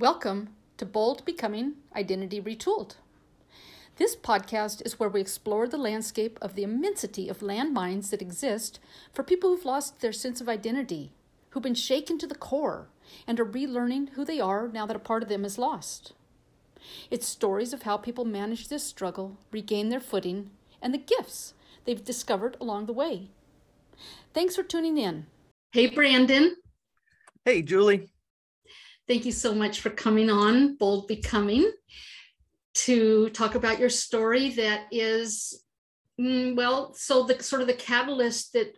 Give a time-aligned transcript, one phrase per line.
[0.00, 0.48] Welcome
[0.78, 2.94] to Bold Becoming Identity Retooled.
[3.96, 8.80] This podcast is where we explore the landscape of the immensity of landmines that exist
[9.12, 11.12] for people who've lost their sense of identity,
[11.50, 12.88] who've been shaken to the core,
[13.26, 16.14] and are relearning who they are now that a part of them is lost.
[17.10, 20.48] It's stories of how people manage this struggle, regain their footing,
[20.80, 21.52] and the gifts
[21.84, 23.28] they've discovered along the way.
[24.32, 25.26] Thanks for tuning in.
[25.72, 26.56] Hey, Brandon.
[27.44, 28.08] Hey, Julie.
[29.08, 31.70] Thank you so much for coming on Bold Becoming
[32.74, 35.64] to talk about your story that is,
[36.20, 38.76] mm, well, so the sort of the catalyst that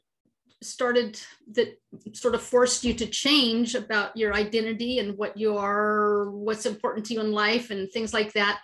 [0.62, 1.20] started
[1.52, 1.76] that
[2.12, 7.04] sort of forced you to change about your identity and what you are what's important
[7.06, 8.62] to you in life and things like that.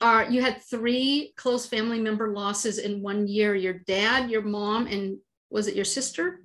[0.00, 4.86] Are you had three close family member losses in one year your dad your mom
[4.86, 5.18] and
[5.50, 6.40] was it your sister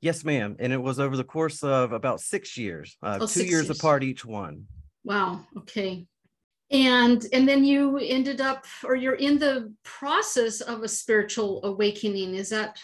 [0.00, 0.56] Yes, ma'am.
[0.58, 3.66] And it was over the course of about six years, uh, Oh, two six years,
[3.66, 3.78] years.
[3.78, 4.64] apart each one.
[5.04, 5.44] Wow.
[5.56, 6.06] Okay.
[6.70, 12.34] And and then you ended up, or you're in the process of a spiritual awakening.
[12.34, 12.78] Is that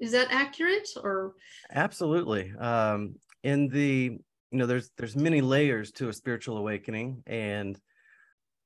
[0.00, 0.88] is that accurate?
[1.02, 1.34] Or
[1.72, 2.52] Absolutely.
[2.58, 4.18] Um, in the,
[4.50, 7.80] you know, there's there's many layers to a spiritual awakening, and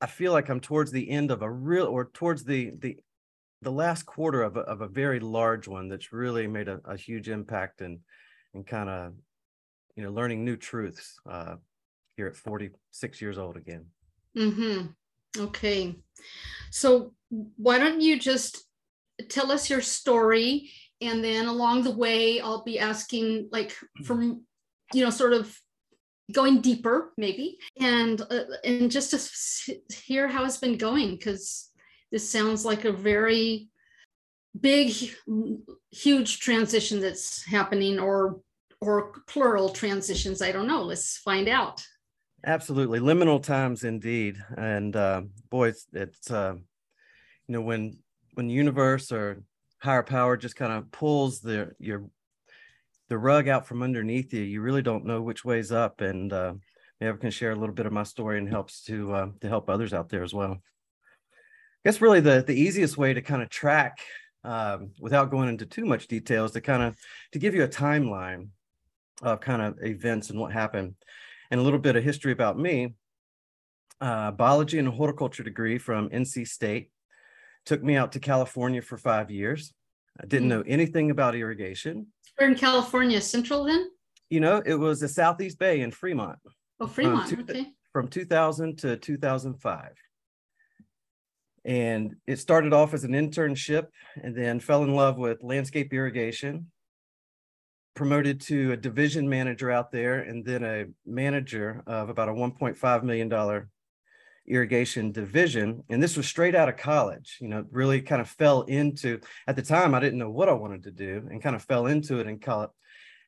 [0.00, 2.98] I feel like I'm towards the end of a real, or towards the the
[3.62, 6.96] the last quarter of a, of a very large one that's really made a, a
[6.96, 8.00] huge impact and
[8.54, 9.12] and kind of,
[9.96, 11.56] you know, learning new truths uh,
[12.16, 13.86] here at 46 years old again.
[14.36, 15.42] Mm-hmm.
[15.42, 15.94] okay.
[16.70, 18.64] So why don't you just
[19.28, 20.70] tell us your story,
[21.00, 24.42] and then along the way, I'll be asking like from
[24.92, 25.54] you know sort of
[26.32, 31.70] going deeper maybe and uh, and just to hear how it's been going because
[32.12, 33.68] this sounds like a very
[34.60, 34.94] big
[35.90, 38.40] huge transition that's happening or
[38.80, 40.82] or plural transitions i don't know.
[40.82, 41.84] Let's find out.
[42.44, 47.98] Absolutely, liminal times indeed, and uh, boy, it's, it's uh, you know when
[48.34, 49.42] when the universe or
[49.78, 52.04] higher power just kind of pulls the your
[53.08, 56.54] the rug out from underneath you, you really don't know which way's up, and uh,
[57.00, 59.48] maybe I can share a little bit of my story and helps to uh, to
[59.48, 60.58] help others out there as well.
[61.86, 64.00] Guess really the the easiest way to kind of track
[64.42, 66.96] um, without going into too much details to kind of
[67.30, 68.48] to give you a timeline
[69.22, 70.96] of kind of events and what happened
[71.52, 72.94] and a little bit of history about me.
[74.00, 76.90] Uh, biology and horticulture degree from NC State
[77.64, 79.72] took me out to California for five years.
[80.20, 80.50] I didn't Mm.
[80.50, 82.08] know anything about irrigation.
[82.40, 83.88] we're in california central then
[84.28, 86.38] You know, it was the Southeast Bay in Fremont
[86.80, 89.92] oh fremont two- okay from 2000 to 2005.
[91.66, 93.88] And it started off as an internship
[94.22, 96.70] and then fell in love with landscape irrigation.
[97.96, 103.02] Promoted to a division manager out there and then a manager of about a $1.5
[103.02, 103.66] million
[104.46, 105.82] irrigation division.
[105.90, 109.56] And this was straight out of college, you know, really kind of fell into, at
[109.56, 112.20] the time, I didn't know what I wanted to do and kind of fell into
[112.20, 112.74] it in Cal-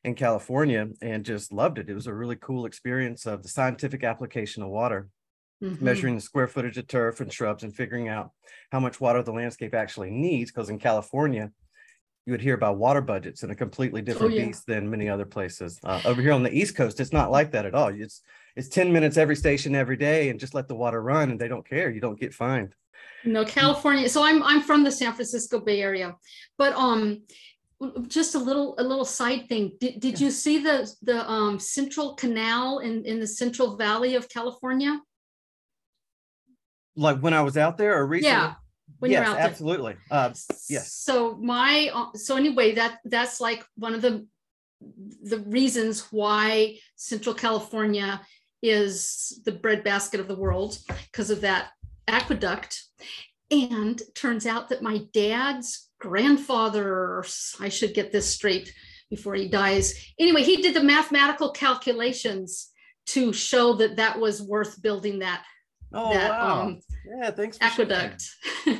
[0.05, 1.89] in California and just loved it.
[1.89, 5.09] It was a really cool experience of the scientific application of water
[5.61, 5.81] Mhm.
[5.81, 8.31] measuring the square footage of turf and shrubs and figuring out
[8.71, 10.51] how much water the landscape actually needs.
[10.51, 11.51] Because in California,
[12.25, 14.45] you would hear about water budgets in a completely different Oh, yeah.
[14.45, 15.79] beast than many other places.
[15.83, 17.89] Uh, over here on the East Coast, it's not like that at all.
[17.89, 18.21] It's
[18.55, 21.47] it's 10 minutes every station every day and just let the water run and they
[21.47, 21.89] don't care.
[21.89, 22.73] You don't get fined.
[23.25, 24.07] No, California.
[24.09, 26.15] So I'm I'm from the San Francisco Bay Area,
[26.57, 27.23] but um,
[28.07, 29.73] just a little a little side thing.
[29.79, 34.29] Did did you see the the um Central Canal in in the Central Valley of
[34.29, 34.99] California?
[36.95, 38.31] Like when I was out there or recently?
[38.31, 38.53] Yeah,
[38.99, 39.45] when you're yes, out there.
[39.45, 39.95] absolutely.
[40.11, 40.33] Uh,
[40.69, 40.93] yes.
[40.93, 44.27] So my uh, so anyway, that that's like one of the
[45.23, 48.21] the reasons why Central California
[48.61, 50.77] is the breadbasket of the world
[51.11, 51.69] because of that
[52.07, 52.83] aqueduct.
[53.51, 57.23] And turns out that my dad's grandfather,
[57.59, 58.71] I should get this straight
[59.09, 59.95] before he dies.
[60.19, 62.69] Anyway, he did the mathematical calculations
[63.07, 65.43] to show that that was worth building that
[65.93, 66.61] oh, that wow.
[66.61, 67.57] um, yeah, thanks.
[67.61, 68.23] aqueduct.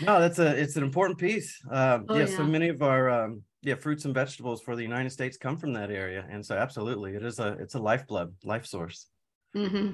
[0.00, 1.60] No, that's a it's an important piece.
[1.70, 5.10] Uh, Oh, yeah, so many of our um, yeah fruits and vegetables for the United
[5.10, 8.64] States come from that area, and so absolutely, it is a it's a lifeblood, life
[8.66, 9.06] source.
[9.54, 9.92] Mm-hmm.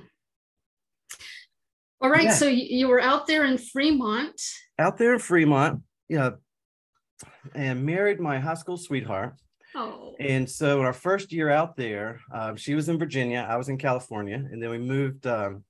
[2.00, 2.34] All right, Yeah.
[2.34, 4.40] so you, you were out there in Fremont.
[4.78, 6.31] Out there in Fremont, yeah,
[7.55, 9.34] and married my high school sweetheart.
[9.75, 13.56] Oh, And so in our first year out there, um, she was in Virginia, I
[13.56, 15.62] was in California, and then we moved um,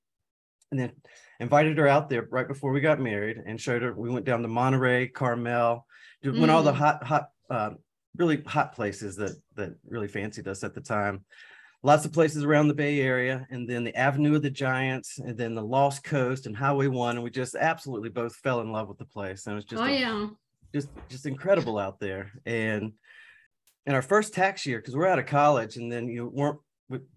[0.71, 0.93] and then
[1.41, 3.93] invited her out there right before we got married and showed her.
[3.95, 5.87] We went down to Monterey, Carmel,
[6.23, 6.77] went all the Mm.
[6.77, 7.71] hot, hot, uh,
[8.17, 11.25] really hot places that that really fancied us at the time.
[11.83, 15.35] lots of places around the Bay Area, and then the Avenue of the Giants, and
[15.39, 18.87] then the Lost Coast and Highway One, and we just absolutely both fell in love
[18.89, 19.47] with the place.
[19.47, 20.29] And it was just oh a, yeah,
[20.75, 22.33] just just incredible out there.
[22.45, 22.93] And
[23.87, 26.59] in our first tax year, because we're out of college, and then you weren't,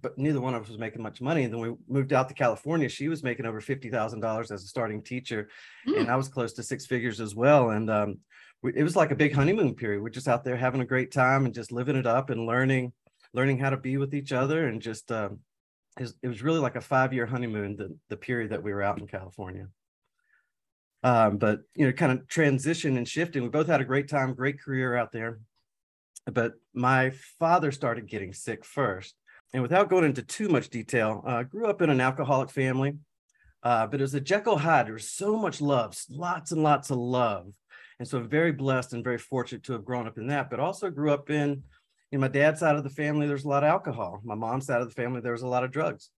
[0.02, 1.44] but neither one of us was making much money.
[1.44, 2.88] And then we moved out to California.
[2.88, 5.50] She was making over fifty thousand dollars as a starting teacher,
[5.88, 6.00] mm.
[6.00, 7.72] and I was close to six figures as well.
[7.72, 8.20] And um,
[8.62, 10.02] we, it was like a big honeymoon period.
[10.02, 12.94] We're just out there having a great time and just living it up and learning
[13.34, 15.40] learning how to be with each other and just um,
[15.98, 18.74] it, was, it was really like a five year honeymoon the, the period that we
[18.74, 19.68] were out in california
[21.04, 24.34] um, but you know kind of transition and shifting we both had a great time
[24.34, 25.40] great career out there
[26.32, 29.16] but my father started getting sick first
[29.54, 32.96] and without going into too much detail uh, grew up in an alcoholic family
[33.64, 36.98] uh, but was a jekyll hyde there was so much love lots and lots of
[36.98, 37.54] love
[38.00, 40.90] and so very blessed and very fortunate to have grown up in that but also
[40.90, 41.64] grew up in
[42.14, 44.22] in my dad's side of the family, there's a lot of alcohol.
[44.24, 46.12] My mom's side of the family, there was a lot of drugs.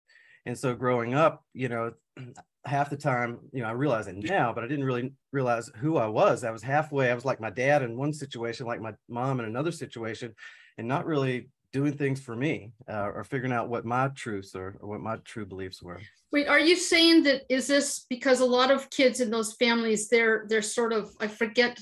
[0.48, 1.94] And so growing up, you know,
[2.66, 5.98] half the time, you know, I realize it now, but I didn't really realize who
[5.98, 6.44] I was.
[6.44, 7.12] I was halfway.
[7.12, 10.34] I was like my dad in one situation, like my mom in another situation,
[10.80, 14.78] and not really doing things for me uh, or figuring out what my truths or,
[14.80, 16.00] or what my true beliefs were.
[16.32, 20.08] Wait, are you saying that is this because a lot of kids in those families,
[20.08, 21.78] they're they're sort of I forget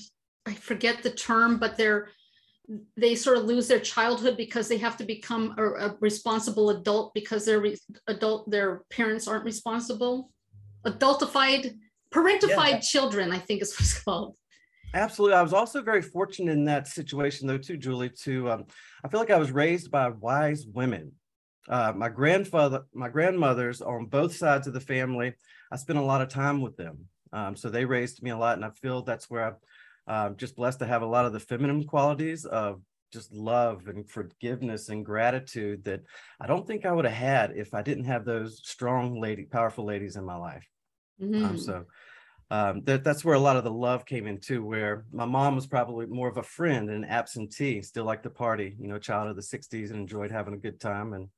[0.46, 2.08] I forget the term, but they're
[2.96, 7.12] they sort of lose their childhood because they have to become a, a responsible adult
[7.14, 10.30] because their re- adult their parents aren't responsible
[10.86, 11.74] adultified
[12.14, 12.80] parentified yeah.
[12.80, 14.36] children i think is what it's called
[14.94, 18.64] absolutely i was also very fortunate in that situation though too julie to um,
[19.04, 21.12] i feel like i was raised by wise women
[21.68, 25.32] uh, my grandfather my grandmothers on both sides of the family
[25.70, 28.56] i spent a lot of time with them um, so they raised me a lot
[28.56, 29.52] and i feel that's where i
[30.08, 32.80] um, just blessed to have a lot of the feminine qualities of
[33.12, 36.00] just love and forgiveness and gratitude that
[36.40, 39.84] I don't think I would have had if I didn't have those strong lady, powerful
[39.84, 40.66] ladies in my life.
[41.20, 41.44] Um, mm-hmm.
[41.44, 41.84] Um, so
[42.52, 44.62] um, that that's where a lot of the love came in too.
[44.62, 48.76] Where my mom was probably more of a friend and absentee, still liked the party.
[48.78, 51.28] You know, child of the '60s and enjoyed having a good time, and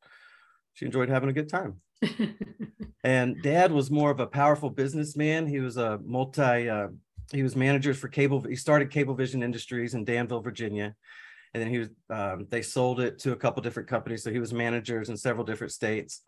[0.72, 1.80] she enjoyed having a good time.
[3.04, 5.46] and dad was more of a powerful businessman.
[5.46, 6.88] He was a multi uh,
[7.30, 8.40] he was manager for cable.
[8.40, 10.96] He started Cablevision Industries in Danville, Virginia,
[11.54, 11.90] and then he was.
[12.10, 14.24] Um, they sold it to a couple different companies.
[14.24, 16.22] So he was managers in several different states.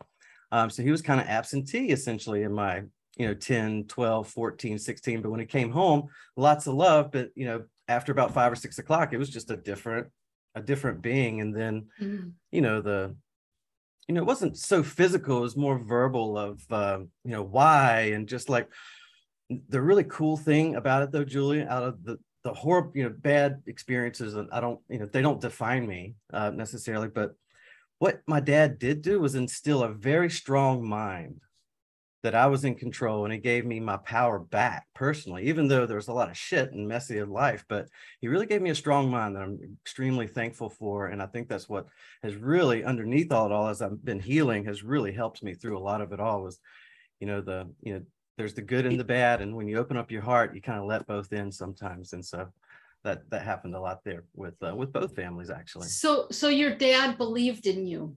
[0.53, 2.85] Um, so he was kind of absentee essentially in my
[3.17, 7.31] you know 10 12 14 16 but when he came home lots of love but
[7.35, 10.09] you know after about five or six o'clock it was just a different
[10.55, 12.31] a different being and then mm.
[12.51, 13.15] you know the
[14.09, 18.13] you know it wasn't so physical it was more verbal of uh, you know why
[18.15, 18.69] and just like
[19.69, 23.11] the really cool thing about it though, Julie, out of the the horrible, you know,
[23.11, 27.35] bad experiences, and I don't, you know, they don't define me uh, necessarily, but
[27.99, 31.41] what my dad did do was instill a very strong mind
[32.23, 35.87] that I was in control and it gave me my power back personally, even though
[35.87, 37.65] there was a lot of shit and messy in life.
[37.69, 37.89] But
[38.21, 41.09] he really gave me a strong mind that I'm extremely thankful for.
[41.09, 41.87] And I think that's what
[42.23, 45.79] has really underneath all it all as I've been healing has really helped me through
[45.79, 46.59] a lot of it all was,
[47.21, 48.03] you know, the, you know,
[48.37, 50.79] there's the good and the bad and when you open up your heart you kind
[50.79, 52.47] of let both in sometimes and so
[53.03, 56.75] that that happened a lot there with uh, with both families actually so so your
[56.75, 58.15] dad believed in you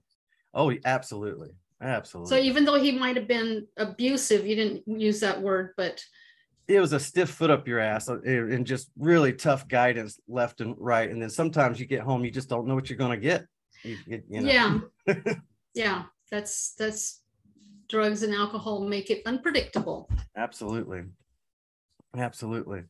[0.53, 1.49] oh absolutely
[1.81, 6.03] absolutely so even though he might have been abusive you didn't use that word but
[6.67, 10.61] it was a stiff foot up your ass uh, and just really tough guidance left
[10.61, 13.11] and right and then sometimes you get home you just don't know what you're going
[13.11, 13.45] to get
[13.83, 14.81] you, you know?
[15.07, 15.15] yeah
[15.73, 17.21] yeah that's that's
[17.89, 20.09] drugs and alcohol make it unpredictable.
[20.37, 21.01] Absolutely.
[22.15, 22.83] Absolutely.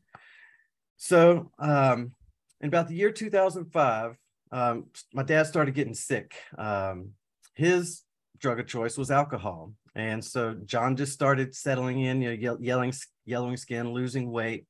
[0.96, 2.12] So, um,
[2.60, 4.16] in about the year 2005,
[4.52, 6.34] um, my dad started getting sick.
[6.56, 7.12] Um,
[7.54, 8.02] his
[8.40, 9.72] drug of choice was alcohol.
[9.94, 12.92] And so jaundice started settling in, you know, yelling,
[13.24, 14.66] yellowing skin, losing weight,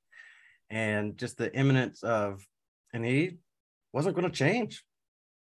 [0.70, 2.44] and just the imminence of,
[2.92, 3.38] and he
[3.92, 4.82] wasn't going to change.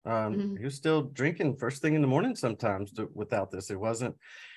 [0.05, 0.55] Um, mm-hmm.
[0.57, 3.69] He was still drinking first thing in the morning sometimes to, without this.
[3.69, 4.15] It wasn't.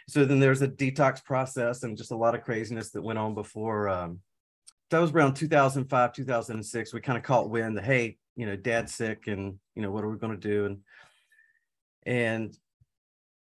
[0.09, 3.35] So then there's a detox process and just a lot of craziness that went on
[3.35, 3.89] before.
[3.89, 4.21] Um,
[4.91, 6.93] that was around 2005, 2006.
[6.93, 10.05] We kind of caught wind that hey, you know, dad's sick, and you know, what
[10.05, 10.67] are we going to do?
[10.67, 10.79] And
[12.07, 12.57] and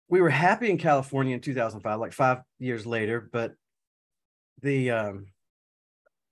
[0.08, 3.28] we were happy in California in 2005, like five years later.
[3.32, 3.54] But
[4.62, 5.26] the um,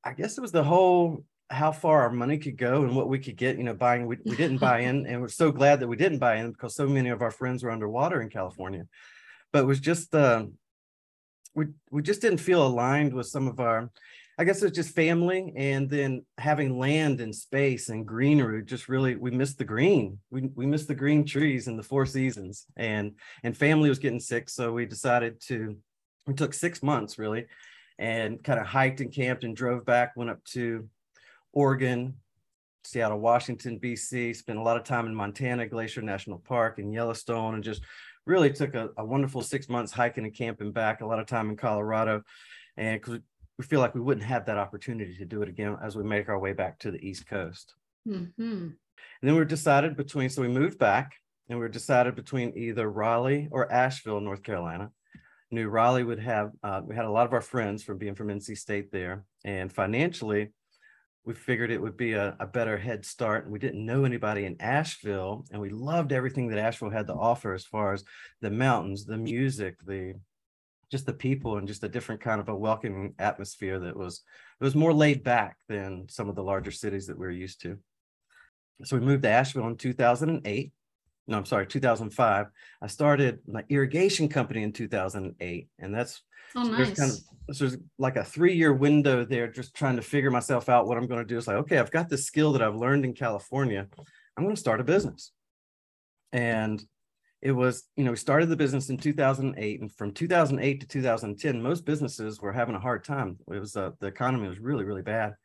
[0.05, 3.19] I guess it was the whole how far our money could go and what we
[3.19, 5.87] could get, you know, buying, we, we didn't buy in and we're so glad that
[5.87, 8.85] we didn't buy in because so many of our friends were underwater in California.
[9.53, 10.47] But it was just, uh,
[11.55, 13.91] we we just didn't feel aligned with some of our
[14.39, 19.17] I guess it's just family and then having land and space and greenery just really
[19.17, 20.19] we missed the green.
[20.31, 23.13] We we missed the green trees in the four seasons and
[23.43, 25.77] and family was getting sick so we decided to
[26.27, 27.47] we took 6 months really
[27.99, 30.87] and kind of hiked and camped and drove back went up to
[31.53, 32.17] Oregon,
[32.85, 37.55] Seattle, Washington, BC, spent a lot of time in Montana, Glacier National Park and Yellowstone
[37.55, 37.83] and just
[38.27, 41.49] really took a, a wonderful 6 months hiking and camping back, a lot of time
[41.49, 42.23] in Colorado
[42.77, 43.23] and
[43.59, 46.29] we feel like we wouldn't have that opportunity to do it again as we make
[46.29, 47.75] our way back to the East Coast.
[48.07, 48.43] Mm-hmm.
[48.43, 48.75] And
[49.23, 51.15] then we decided between, so we moved back
[51.49, 54.91] and we were decided between either Raleigh or Asheville, North Carolina.
[55.51, 58.29] Knew Raleigh would have, uh, we had a lot of our friends from being from
[58.29, 59.25] NC State there.
[59.45, 60.53] And financially,
[61.25, 63.45] we figured it would be a, a better head start.
[63.45, 65.45] And we didn't know anybody in Asheville.
[65.51, 68.05] And we loved everything that Asheville had to offer as far as
[68.41, 70.15] the mountains, the music, the
[70.91, 74.23] just the people and just a different kind of a welcoming atmosphere that was
[74.61, 77.61] it was more laid back than some of the larger cities that we are used
[77.63, 77.79] to.
[78.85, 80.73] So we moved to Asheville in 2008.
[81.29, 82.47] No, I'm sorry, 2005.
[82.81, 86.23] I started my irrigation company in 2008, and that's
[86.55, 86.77] oh, nice.
[86.77, 90.87] there's kind of there's like a three-year window there, just trying to figure myself out
[90.87, 91.37] what I'm going to do.
[91.37, 93.87] It's like, okay, I've got this skill that I've learned in California.
[94.37, 95.33] I'm going to start a business,
[96.33, 96.83] and
[97.47, 101.63] it was, you know, we started the business in 2008, and from 2008 to 2010,
[101.63, 103.39] most businesses were having a hard time.
[103.49, 105.37] It was uh, the economy was really, really bad.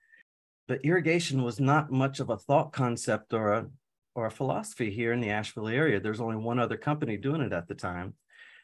[0.68, 3.68] But irrigation was not much of a thought concept or a
[4.16, 6.00] or a philosophy here in the Asheville area.
[6.00, 8.16] There's only one other company doing it at the time,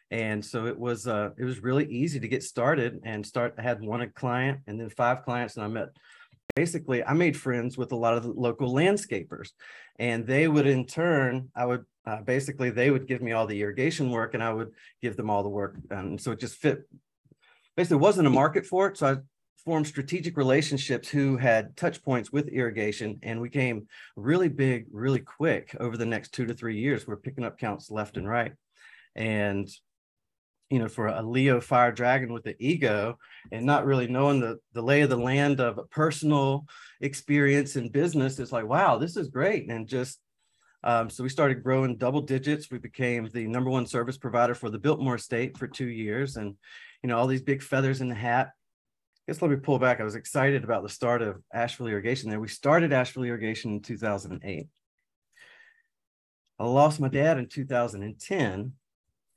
[0.09, 3.53] and so it was uh, it was really easy to get started and start.
[3.59, 5.89] I had one client and then five clients, and I met
[6.55, 9.49] basically I made friends with a lot of the local landscapers,
[9.99, 13.61] and they would in turn I would uh, basically they would give me all the
[13.61, 15.75] irrigation work and I would give them all the work.
[15.89, 16.87] And so it just fit.
[17.75, 18.97] Basically, wasn't a market for it.
[18.97, 19.15] So I
[19.63, 25.19] formed strategic relationships who had touch points with irrigation and we came really big, really
[25.19, 27.05] quick over the next two to three years.
[27.05, 28.53] We're picking up counts left and right.
[29.15, 29.67] And
[30.69, 33.17] you know, for a Leo fire dragon with the ego
[33.51, 36.65] and not really knowing the, the lay of the land of personal
[36.99, 39.69] experience in business, it's like, wow, this is great.
[39.69, 40.19] And just
[40.83, 42.69] um, so we started growing double digits.
[42.69, 46.55] We became the number one service provider for the Biltmore Estate for two years, and
[47.01, 48.51] you know all these big feathers in the hat.
[49.27, 49.99] I guess let me pull back.
[49.99, 52.29] I was excited about the start of Asheville Irrigation.
[52.29, 54.67] There, we started Asheville Irrigation in 2008.
[56.59, 58.71] I lost my dad in 2010,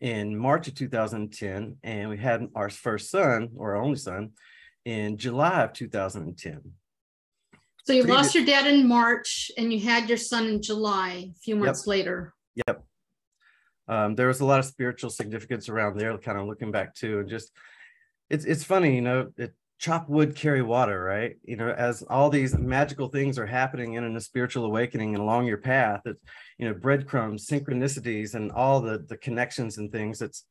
[0.01, 4.31] in March of 2010, and we had our first son, or our only son,
[4.85, 6.61] in July of 2010.
[7.85, 11.39] So you lost your dad in March and you had your son in July, a
[11.43, 11.87] few months yep.
[11.87, 12.35] later.
[12.67, 12.85] Yep.
[13.89, 17.19] Um, there was a lot of spiritual significance around there, kind of looking back too,
[17.19, 17.51] and just
[18.29, 21.37] it's it's funny, you know, it, chop wood, carry water, right?
[21.43, 25.47] You know, as all these magical things are happening in a spiritual awakening and along
[25.47, 26.23] your path, it's
[26.59, 30.21] you know, breadcrumbs, synchronicities, and all the the connections and things.
[30.21, 30.45] It's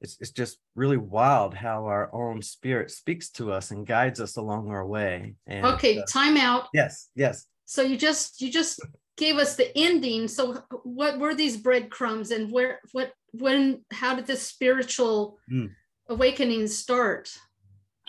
[0.00, 4.36] it's, it's just really wild how our own spirit speaks to us and guides us
[4.36, 5.34] along our way.
[5.46, 6.68] And, okay, uh, time out.
[6.74, 7.46] Yes, yes.
[7.66, 8.80] So you just you just
[9.18, 10.26] gave us the ending.
[10.26, 15.70] So what were these breadcrumbs and where what when how did this spiritual mm.
[16.08, 17.30] awakening start?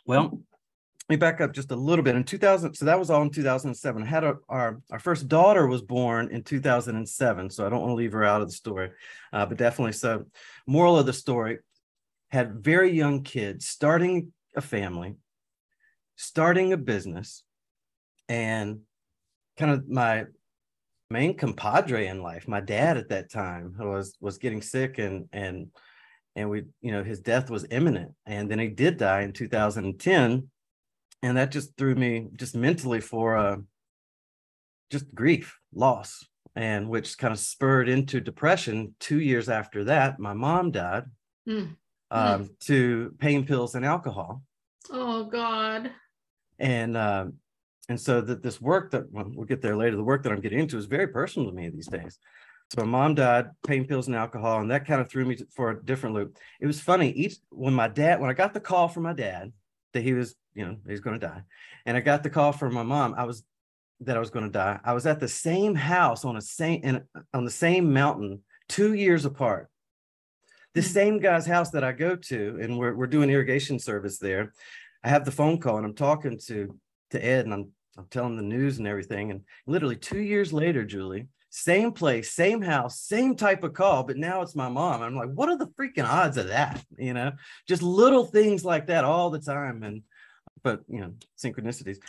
[0.05, 0.41] Well,
[1.09, 2.15] let me back up just a little bit.
[2.15, 4.03] In 2000, so that was all in 2007.
[4.03, 7.91] I had a, our our first daughter was born in 2007, so I don't want
[7.91, 8.91] to leave her out of the story,
[9.33, 9.93] uh, but definitely.
[9.93, 10.25] So,
[10.67, 11.59] moral of the story:
[12.29, 15.15] had very young kids starting a family,
[16.15, 17.43] starting a business,
[18.27, 18.81] and
[19.57, 20.25] kind of my
[21.09, 25.29] main compadre in life, my dad at that time who was was getting sick and
[25.33, 25.67] and
[26.35, 30.49] and we you know his death was imminent and then he did die in 2010
[31.23, 33.57] and that just threw me just mentally for uh
[34.91, 36.25] just grief loss
[36.55, 41.05] and which kind of spurred into depression two years after that my mom died
[41.47, 41.75] mm.
[42.11, 42.59] um, mm.
[42.61, 44.43] to pain pills and alcohol.
[44.91, 45.91] Oh God.
[46.59, 47.33] And um,
[47.89, 50.41] and so that this work that well, we'll get there later, the work that I'm
[50.41, 52.17] getting into is very personal to me these days.
[52.71, 55.69] So my mom died, pain pills and alcohol, and that kind of threw me for
[55.69, 56.37] a different loop.
[56.59, 57.11] It was funny.
[57.11, 59.51] Each when my dad, when I got the call from my dad
[59.93, 61.41] that he was, you know, he's going to die,
[61.85, 63.43] and I got the call from my mom, I was
[64.01, 64.79] that I was going to die.
[64.83, 67.03] I was at the same house on a same in,
[67.33, 69.69] on the same mountain, two years apart
[70.75, 70.89] the mm-hmm.
[70.89, 74.51] same guy's house that I go to, and we're, we're doing irrigation service there.
[75.05, 76.77] I have the phone call and I'm talking to
[77.11, 79.31] to Ed and I'm I'm telling the news and everything.
[79.31, 84.17] And literally two years later, Julie, same place, same house, same type of call, but
[84.17, 85.01] now it's my mom.
[85.01, 86.83] I'm like, what are the freaking odds of that?
[86.97, 87.31] You know,
[87.65, 89.81] just little things like that all the time.
[89.83, 90.01] And,
[90.63, 91.99] but, you know, synchronicities.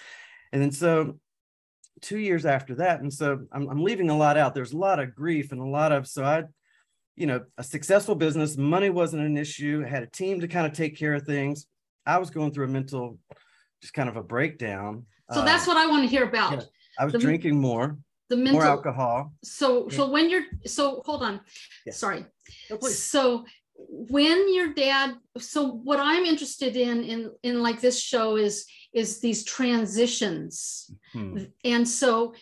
[0.53, 1.21] And then so
[2.01, 4.53] two years after that, and so I'm, I'm leaving a lot out.
[4.53, 6.43] There's a lot of grief and a lot of, so I,
[7.15, 10.67] you know, a successful business, money wasn't an issue, I had a team to kind
[10.67, 11.67] of take care of things.
[12.05, 13.19] I was going through a mental,
[13.81, 15.07] just kind of a breakdown.
[15.33, 16.53] So that's uh, what I want to hear about.
[16.53, 16.63] Yeah,
[16.99, 17.97] I was the, drinking more,
[18.29, 19.33] the mental, more alcohol.
[19.43, 19.97] So, yeah.
[19.97, 21.41] so when you're, so hold on,
[21.85, 21.93] yeah.
[21.93, 22.27] sorry.
[22.71, 23.45] No, so
[23.77, 29.21] when your dad, so what I'm interested in, in, in like this show is, is
[29.21, 30.91] these transitions.
[31.13, 31.45] Hmm.
[31.65, 32.35] And so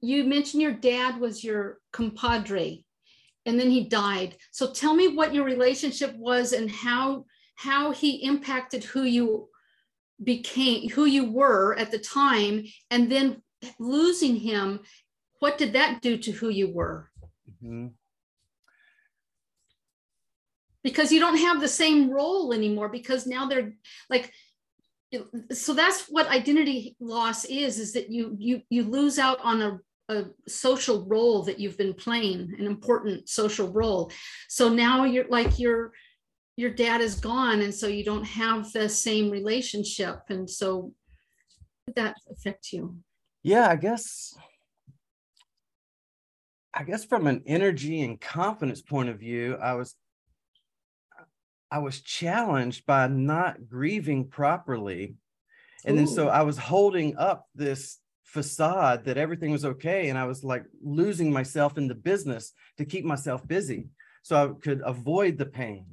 [0.00, 2.84] you mentioned your dad was your compadre
[3.46, 4.36] and then he died.
[4.50, 9.48] So tell me what your relationship was and how how he impacted who you
[10.22, 13.42] became, who you were at the time, and then
[13.78, 14.80] losing him.
[15.40, 17.10] What did that do to who you were?
[17.50, 17.88] Mm-hmm.
[20.82, 22.88] Because you don't have the same role anymore.
[22.88, 23.72] Because now they're
[24.08, 24.32] like
[25.50, 29.80] so that's what identity loss is is that you you you lose out on a
[30.10, 34.10] a social role that you've been playing, an important social role.
[34.48, 35.92] So now you're like your
[36.56, 40.92] your dad is gone, and so you don't have the same relationship, and so
[41.96, 42.98] that affect you?
[43.42, 44.34] Yeah, I guess.
[46.72, 49.94] I guess from an energy and confidence point of view, I was
[51.70, 55.14] I was challenged by not grieving properly.
[55.84, 55.98] And Ooh.
[55.98, 57.98] then so I was holding up this
[58.30, 62.84] facade that everything was okay and i was like losing myself in the business to
[62.84, 63.88] keep myself busy
[64.22, 65.84] so i could avoid the pain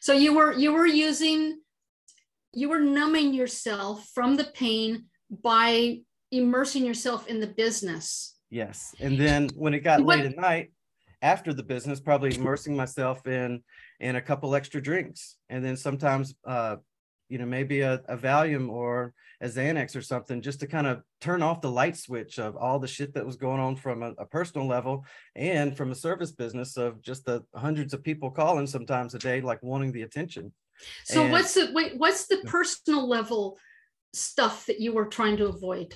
[0.00, 1.58] so you were you were using
[2.52, 5.06] you were numbing yourself from the pain
[5.42, 5.98] by
[6.30, 10.70] immersing yourself in the business yes and then when it got late at night
[11.22, 13.62] after the business probably immersing myself in
[14.00, 15.36] in a couple extra drinks.
[15.48, 16.76] And then sometimes uh
[17.28, 21.02] you know maybe a, a valium or a xanax or something just to kind of
[21.20, 24.10] turn off the light switch of all the shit that was going on from a,
[24.18, 28.66] a, personal level and from a service business of just the hundreds of people calling
[28.66, 30.52] sometimes a day like wanting the attention.
[31.04, 33.58] So and, what's the wait what's the personal level
[34.12, 35.94] stuff that you were trying to avoid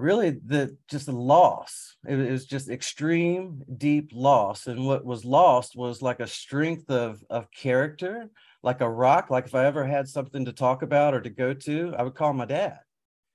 [0.00, 1.96] really the just the loss.
[2.06, 4.66] It, it, was just extreme deep loss.
[4.66, 8.30] And what was lost was like a strength of of character
[8.62, 9.30] like a rock.
[9.30, 12.14] Like if i ever had something to talk about or to go to i would
[12.14, 12.78] call my dad.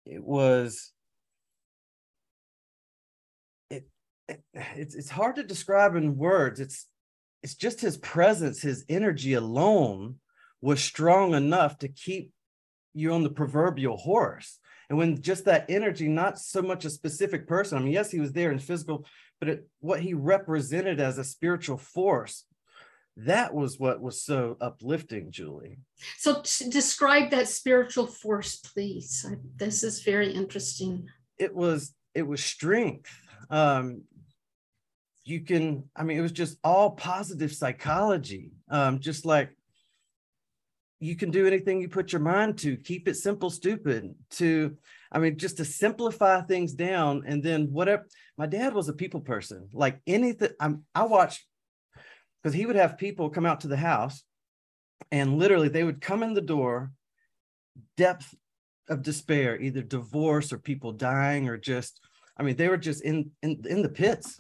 [0.06, 0.92] It was
[3.70, 3.88] it,
[4.28, 6.60] it it's it's hard to describe in words.
[6.60, 6.88] It's
[7.44, 10.16] it's just his presence his energy alone
[10.62, 12.32] was strong enough to keep
[12.94, 17.48] you on the proverbial horse and when just that energy, not so much a specific
[17.48, 19.06] person, I mean, yes, he was there in physical,
[19.40, 22.46] but it, what he represented as a spiritual force,
[23.18, 25.80] that was what was so uplifting, Julie.
[26.18, 29.26] So describe that spiritual force, please.
[29.28, 31.08] I, this is very interesting.
[31.38, 33.12] It was it was strength.
[33.50, 34.04] Um,
[35.24, 38.52] you can, I mean, it was just all positive psychology.
[38.70, 39.55] Um, just like
[41.06, 44.76] you can do anything you put your mind to keep it simple stupid to
[45.12, 48.06] i mean just to simplify things down and then whatever
[48.38, 51.46] my dad was a people person like anything I'm, i watched
[52.42, 54.24] because he would have people come out to the house
[55.12, 56.92] and literally they would come in the door
[57.98, 58.34] depth
[58.90, 62.00] of despair either divorce or people dying or just
[62.38, 64.38] i mean they were just in in, in the pits.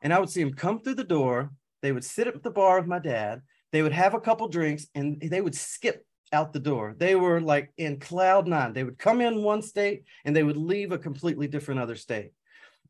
[0.00, 1.50] And i would see them come through the door
[1.82, 3.42] they would sit at the bar with my dad
[3.72, 6.94] they would have a couple drinks and they would skip out the door.
[6.96, 8.72] They were like in cloud nine.
[8.72, 12.32] They would come in one state and they would leave a completely different other state.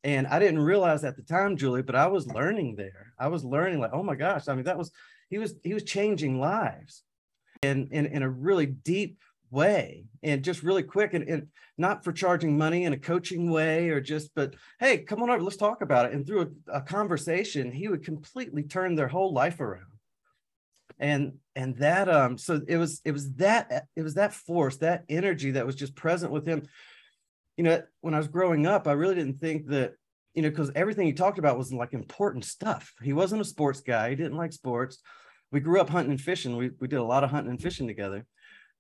[0.05, 3.13] And I didn't realize at the time, Julie, but I was learning there.
[3.19, 4.49] I was learning like, oh my gosh.
[4.49, 4.93] I mean, that was
[5.29, 7.03] he was he was changing lives
[7.63, 9.19] and in, in a really deep
[9.51, 13.89] way and just really quick and, and not for charging money in a coaching way
[13.89, 16.81] or just but hey come on over let's talk about it and through a, a
[16.83, 19.88] conversation he would completely turn their whole life around
[20.99, 25.05] and and that um so it was it was that it was that force that
[25.09, 26.63] energy that was just present with him.
[27.57, 29.95] You know when i was growing up i really didn't think that
[30.35, 32.93] you know because everything he talked about was like important stuff.
[33.03, 34.11] He wasn't a sports guy.
[34.11, 34.99] He didn't like sports.
[35.51, 36.57] We grew up hunting and fishing.
[36.57, 38.27] We, we did a lot of hunting and fishing together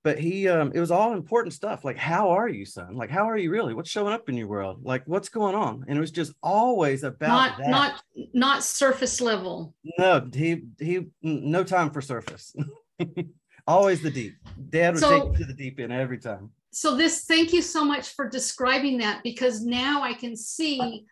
[0.04, 2.94] but he um it was all important stuff like how are you son?
[2.94, 3.74] Like how are you really?
[3.74, 4.80] What's showing up in your world?
[4.82, 5.84] Like what's going on?
[5.88, 7.68] And it was just always about not that.
[7.68, 9.74] not not surface level.
[9.98, 12.54] No he he no time for surface.
[13.66, 14.34] Always the deep.
[14.70, 16.50] Dad would so, take you to the deep end every time.
[16.70, 21.04] So this thank you so much for describing that because now i can see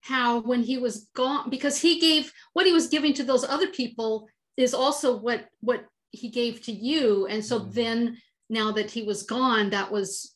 [0.00, 3.68] how when he was gone because he gave what he was giving to those other
[3.68, 7.26] people is also what what he gave to you.
[7.26, 7.70] And so mm-hmm.
[7.72, 8.18] then
[8.54, 10.34] now that he was gone that was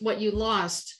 [0.00, 0.96] what you lost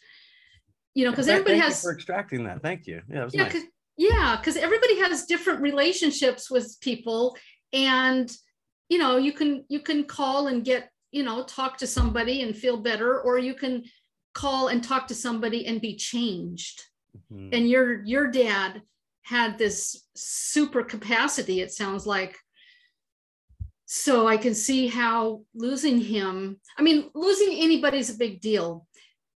[0.95, 3.65] you know because everybody has for extracting that thank you yeah yeah nice.
[3.99, 7.37] yeah because everybody has different relationships with people
[7.73, 8.35] and
[8.89, 12.57] you know you can you can call and get you know talk to somebody and
[12.57, 13.83] feel better or you can
[14.35, 16.83] call and talk to somebody and be changed
[17.33, 17.51] mm-hmm.
[17.53, 18.83] and your your dad
[19.23, 22.37] had this super capacity it sounds like
[23.95, 28.87] so i can see how losing him i mean losing anybody's a big deal.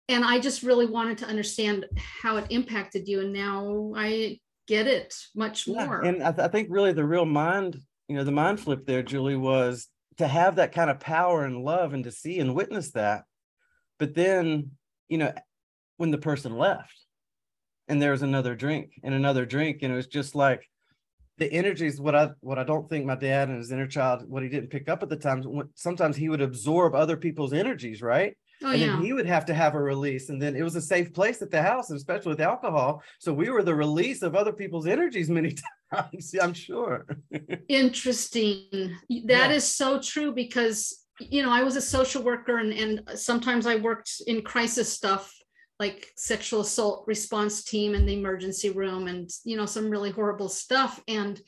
[0.09, 4.39] And i just really wanted to understand how it impacted you and now i
[4.69, 6.03] get it much yeah, more.
[6.03, 9.03] and I, th- I think really the real mind you know the mind flip there
[9.03, 9.89] julie was
[10.19, 13.25] to have that kind of power and love and to see and witness that.
[13.99, 14.73] But then
[15.09, 15.33] you know
[15.97, 16.95] when the person left
[17.89, 20.69] and there was another drink and another drink and it was just like
[21.39, 24.29] the energy is what i what i don't think my dad and his inner child
[24.29, 25.43] what he didn't pick up at the time
[25.75, 28.87] sometimes he would absorb other people's energies right Oh, and yeah.
[28.87, 30.31] then he would have to have a release.
[30.31, 33.03] And then it was a safe place at the house, especially with alcohol.
[33.19, 35.57] So we were the release of other people's energies many
[35.93, 37.05] times, I'm sure.
[37.69, 38.69] Interesting.
[38.71, 39.51] That yeah.
[39.51, 43.77] is so true because you know, I was a social worker and, and sometimes I
[43.77, 45.33] worked in crisis stuff
[45.81, 50.49] like sexual assault response team in the emergency room and you know some really horrible
[50.49, 51.41] stuff and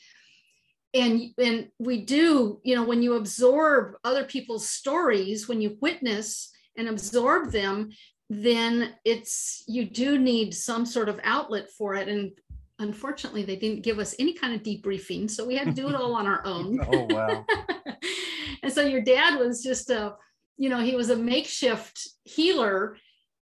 [0.95, 6.53] and and we do you know when you absorb other people's stories when you witness
[6.77, 7.91] and absorb them,
[8.29, 12.09] then it's you do need some sort of outlet for it.
[12.09, 12.33] And
[12.79, 15.95] unfortunately, they didn't give us any kind of debriefing, so we had to do it
[15.95, 16.79] all on our own.
[16.81, 17.45] oh wow!
[18.63, 20.15] and so your dad was just a,
[20.57, 22.97] you know, he was a makeshift healer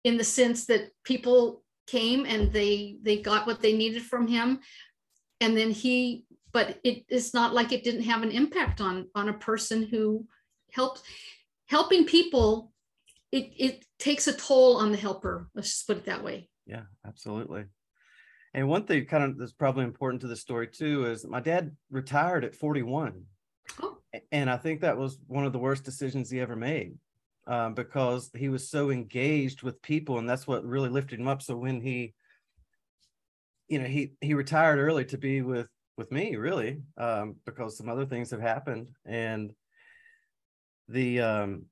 [0.05, 4.61] in the sense that people came and they they got what they needed from him,
[5.41, 6.25] and then he.
[6.53, 10.27] But it, it's not like it didn't have an impact on on a person who
[10.71, 11.03] helped
[11.67, 12.73] helping people
[13.33, 15.49] it it takes a toll on the helper.
[15.55, 16.51] Let's just put it that way.
[16.67, 17.65] Yeah, absolutely.
[18.55, 21.75] And one thing kind of that's probably important to the story too is my dad
[21.91, 23.25] retired at 41.
[23.83, 23.99] Oh.
[24.31, 26.95] And I think that was one of the worst decisions he ever made
[27.46, 31.42] um, because he was so engaged with people and that's what really lifted him up.
[31.42, 32.14] So when he,
[33.68, 37.88] you know, he, he retired early to be with, with me really um, because some
[37.88, 39.52] other things have happened and
[40.88, 41.66] the, um,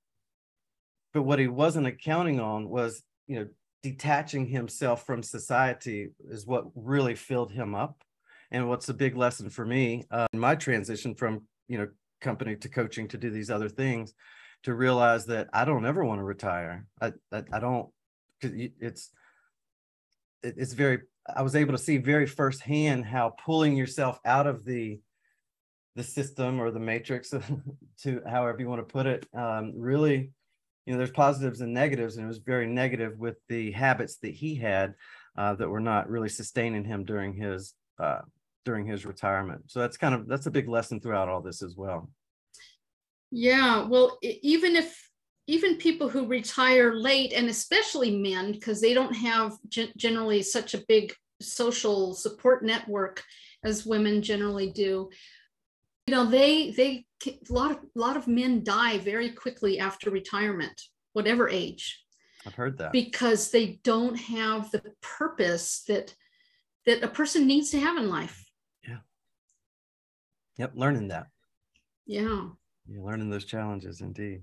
[1.13, 3.49] but what he wasn't accounting on was you know
[3.83, 8.03] detaching himself from society is what really filled him up
[8.51, 11.89] and what's a big lesson for me uh, in my transition from you know
[12.21, 14.13] company to coaching to do these other things
[14.63, 17.89] to realize that i don't ever want to retire i i, I don't
[18.43, 19.11] it's
[20.43, 21.01] it's very
[21.35, 25.01] i was able to see very firsthand how pulling yourself out of the
[25.97, 27.31] the system or the matrix
[28.03, 30.31] to however you want to put it um, really
[30.91, 34.33] you know, there's positives and negatives, and it was very negative with the habits that
[34.33, 34.95] he had
[35.37, 38.23] uh, that were not really sustaining him during his uh,
[38.65, 39.63] during his retirement.
[39.69, 42.11] So that's kind of that's a big lesson throughout all this as well.
[43.31, 44.97] Yeah, well, even if
[45.47, 49.57] even people who retire late, and especially men, because they don't have
[49.97, 53.23] generally such a big social support network
[53.65, 55.11] as women generally do,
[56.07, 60.11] you know they they a lot of a lot of men die very quickly after
[60.11, 60.81] retirement
[61.13, 62.05] whatever age.
[62.47, 62.93] I've heard that.
[62.93, 66.15] Because they don't have the purpose that
[66.87, 68.45] that a person needs to have in life.
[68.87, 68.99] Yeah.
[70.59, 71.27] Yep learning that.
[72.07, 72.49] Yeah
[72.91, 74.43] you're learning those challenges indeed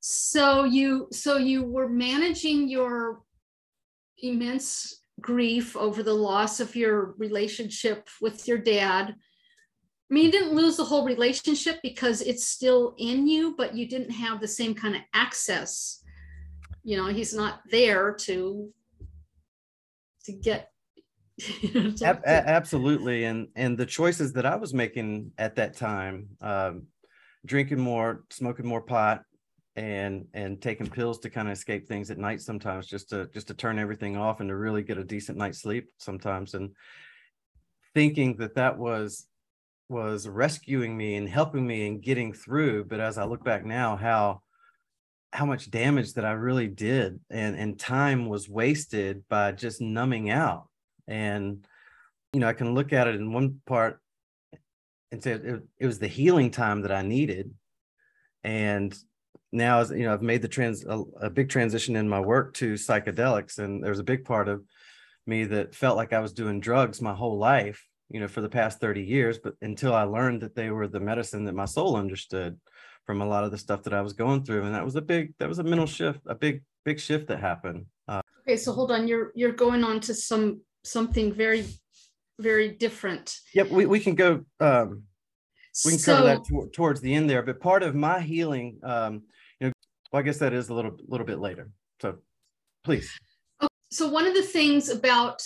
[0.00, 3.20] so you so you were managing your
[4.22, 9.14] immense grief over the loss of your relationship with your dad
[10.10, 13.86] I mean, you didn't lose the whole relationship because it's still in you, but you
[13.86, 16.02] didn't have the same kind of access.
[16.82, 18.72] You know, he's not there to
[20.24, 20.70] to get.
[22.02, 26.86] absolutely, and and the choices that I was making at that time, um,
[27.46, 29.22] drinking more, smoking more pot,
[29.76, 33.48] and and taking pills to kind of escape things at night sometimes, just to just
[33.48, 36.70] to turn everything off and to really get a decent night's sleep sometimes, and
[37.94, 39.26] thinking that that was
[39.88, 43.96] was rescuing me and helping me and getting through but as i look back now
[43.96, 44.40] how
[45.32, 50.28] how much damage that i really did and and time was wasted by just numbing
[50.28, 50.67] out
[51.08, 51.66] and
[52.32, 54.00] you know i can look at it in one part
[55.10, 57.52] and say it, it was the healing time that i needed.
[58.44, 58.96] And
[59.50, 62.74] now you know i've made the trans a, a, big transition in my work to
[62.74, 63.58] psychedelics.
[63.58, 64.62] And there's a big part of
[65.26, 68.48] me that felt like i was doing drugs my whole life you know for the
[68.48, 71.96] past 30 years but until i learned that they were the medicine that my soul
[71.96, 72.58] understood
[73.08, 74.64] from a lot of the stuff that i was going through.
[74.64, 77.40] And that was a big that was a mental shift a big big shift that
[77.40, 77.86] happened.
[78.06, 79.08] Uh, okay so hold on.
[79.08, 81.66] You're you're going on to some something very
[82.38, 85.02] very different yep we, we can go um
[85.84, 88.78] we can so, cover that t- towards the end there but part of my healing
[88.82, 89.22] um
[89.60, 89.72] you know,
[90.12, 91.70] well, I guess that is a little little bit later.
[92.00, 92.18] So
[92.84, 93.10] please.
[93.90, 95.42] So one of the things about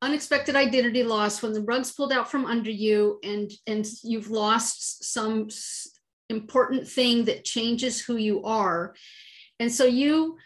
[0.00, 5.04] unexpected identity loss when the rug's pulled out from under you and and you've lost
[5.04, 5.48] some
[6.28, 8.94] important thing that changes who you are
[9.60, 10.36] and so you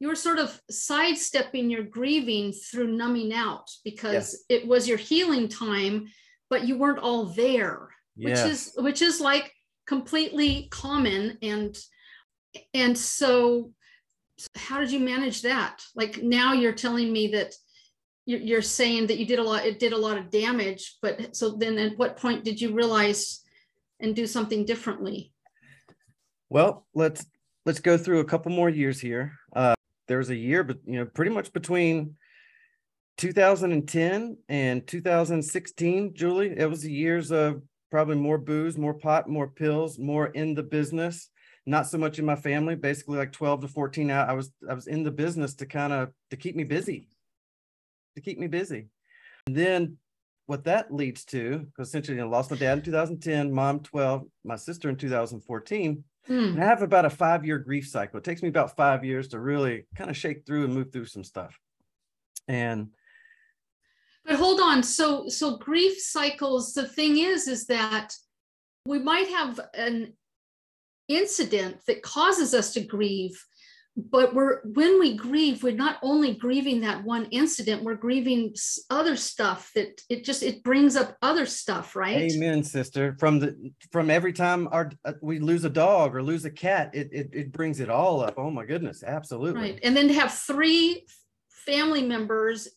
[0.00, 4.36] you were sort of sidestepping your grieving through numbing out because yes.
[4.48, 6.08] it was your healing time
[6.48, 8.42] but you weren't all there yes.
[8.42, 9.52] which is which is like
[9.86, 11.78] completely common and
[12.74, 13.70] and so
[14.56, 17.54] how did you manage that like now you're telling me that
[18.26, 21.50] you're saying that you did a lot it did a lot of damage but so
[21.50, 23.44] then at what point did you realize
[24.00, 25.32] and do something differently
[26.48, 27.26] well let's
[27.66, 29.74] let's go through a couple more years here uh
[30.10, 32.16] there's a year but you know pretty much between
[33.18, 39.46] 2010 and 2016 julie it was the years of probably more booze more pot more
[39.48, 41.28] pills more in the business.
[41.66, 42.74] Not so much in my family.
[42.74, 46.10] Basically like 12 to 14 i was i was in the business to kind of
[46.30, 47.08] to keep me busy
[48.16, 48.88] to keep me busy.
[49.46, 49.98] And then
[50.46, 54.56] what that leads to because essentially i lost my dad in 2010 mom 12 my
[54.56, 56.32] sister in 2014 hmm.
[56.32, 58.18] and i have about a five year grief cycle.
[58.18, 61.06] It takes me about five years to really kind of shake through and move through
[61.06, 61.58] some stuff.
[62.48, 62.88] And
[64.24, 64.82] but hold on.
[64.82, 68.14] So so grief cycles the thing is is that
[68.86, 70.14] we might have an
[71.08, 73.44] incident that causes us to grieve
[74.10, 78.54] but we're when we grieve we're not only grieving that one incident we're grieving
[78.90, 82.32] other stuff that it just it brings up other stuff right?
[82.32, 83.16] Amen sister.
[83.18, 86.90] From the from every time our uh, we lose a dog or lose a cat
[86.94, 88.34] it, it it brings it all up.
[88.36, 89.60] Oh my goodness absolutely.
[89.60, 91.06] Right and then to have three
[91.66, 92.68] family members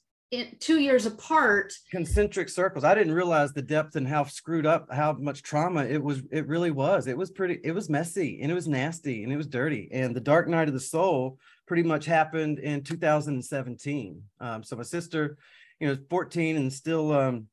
[0.60, 1.74] two years apart.
[1.92, 2.84] Concentric circles.
[2.84, 6.48] I didn't realize the depth and how screwed up how much trauma it was it
[6.48, 7.08] really was.
[7.08, 9.90] It was pretty it was messy and it was nasty and it was dirty.
[9.92, 14.84] And the dark night of the soul pretty much happened in 2017 um, so my
[14.84, 15.38] sister
[15.80, 17.48] you know 14 and still um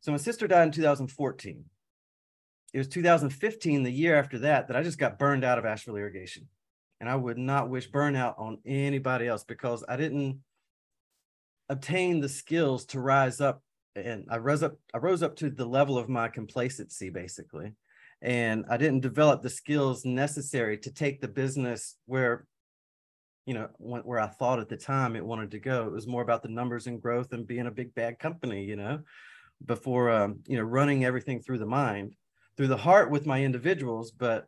[0.00, 1.64] so my sister died in 2014
[2.72, 5.96] it was 2015 the year after that that i just got burned out of asheville
[5.96, 6.48] irrigation.
[7.00, 10.40] And i would not wish burnout on anybody else because i didn't
[11.68, 13.62] obtain the skills to rise up
[13.96, 17.72] and I rose up I rose up to the level of my complacency basically.
[18.22, 22.46] And I didn't develop the skills necessary to take the business where
[23.46, 25.86] you know where I thought at the time it wanted to go.
[25.86, 28.76] It was more about the numbers and growth and being a big bad company you
[28.76, 29.00] know
[29.64, 32.14] before um, you know running everything through the mind
[32.56, 34.10] through the heart with my individuals.
[34.10, 34.46] But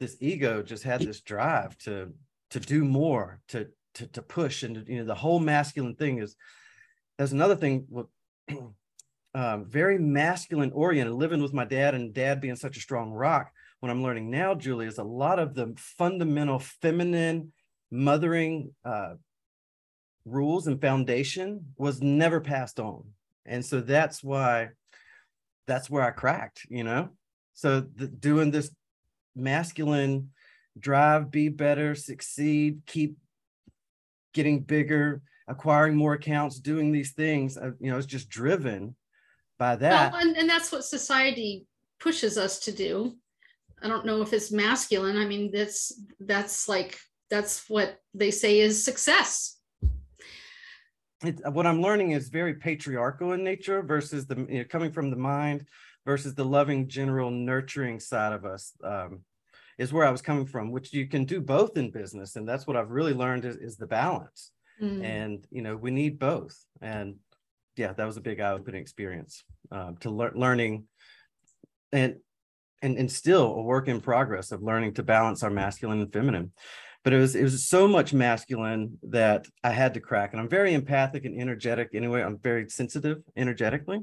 [0.00, 2.12] this ego just had this drive to
[2.50, 6.36] to do more to to, to push and you know the whole masculine thing is
[7.18, 7.86] that's another thing
[9.34, 13.50] um, very masculine oriented living with my dad and dad being such a strong rock.
[13.80, 17.52] What i'm learning now julie is a lot of the fundamental feminine
[17.90, 19.14] mothering uh,
[20.24, 23.04] rules and foundation was never passed on.
[23.44, 24.68] And so that's why
[25.66, 27.10] that's where i cracked you know?
[27.54, 28.70] So the, doing this
[29.34, 30.30] masculine
[30.78, 33.16] drive be better succeed keep
[34.32, 37.56] getting bigger, acquiring more accounts, doing these things.
[37.56, 38.94] Uh, you know, it's just driven
[39.58, 40.12] by that.
[40.12, 41.66] Well, and, and that's what society
[42.00, 43.16] pushes us to do.
[43.82, 45.16] I don't know if it's masculine.
[45.16, 46.98] I mean, that's that's like
[47.30, 49.58] that's what they say is success.
[51.24, 55.10] It, what I'm learning is very patriarchal in nature versus the you know, coming from
[55.10, 55.66] the mind
[56.04, 58.72] versus the loving, general, nurturing side of us.
[58.82, 59.20] Um,
[59.78, 62.36] is where I was coming from, which you can do both in business.
[62.36, 64.50] And that's what I've really learned is, is the balance.
[64.80, 65.04] Mm.
[65.04, 66.56] And, you know, we need both.
[66.80, 67.16] And
[67.76, 70.84] yeah, that was a big eye-opening experience um, to learn learning
[71.92, 72.16] and,
[72.82, 76.52] and, and still a work in progress of learning to balance our masculine and feminine.
[77.04, 80.32] But it was, it was so much masculine that I had to crack.
[80.32, 82.22] And I'm very empathic and energetic anyway.
[82.22, 84.00] I'm very sensitive energetically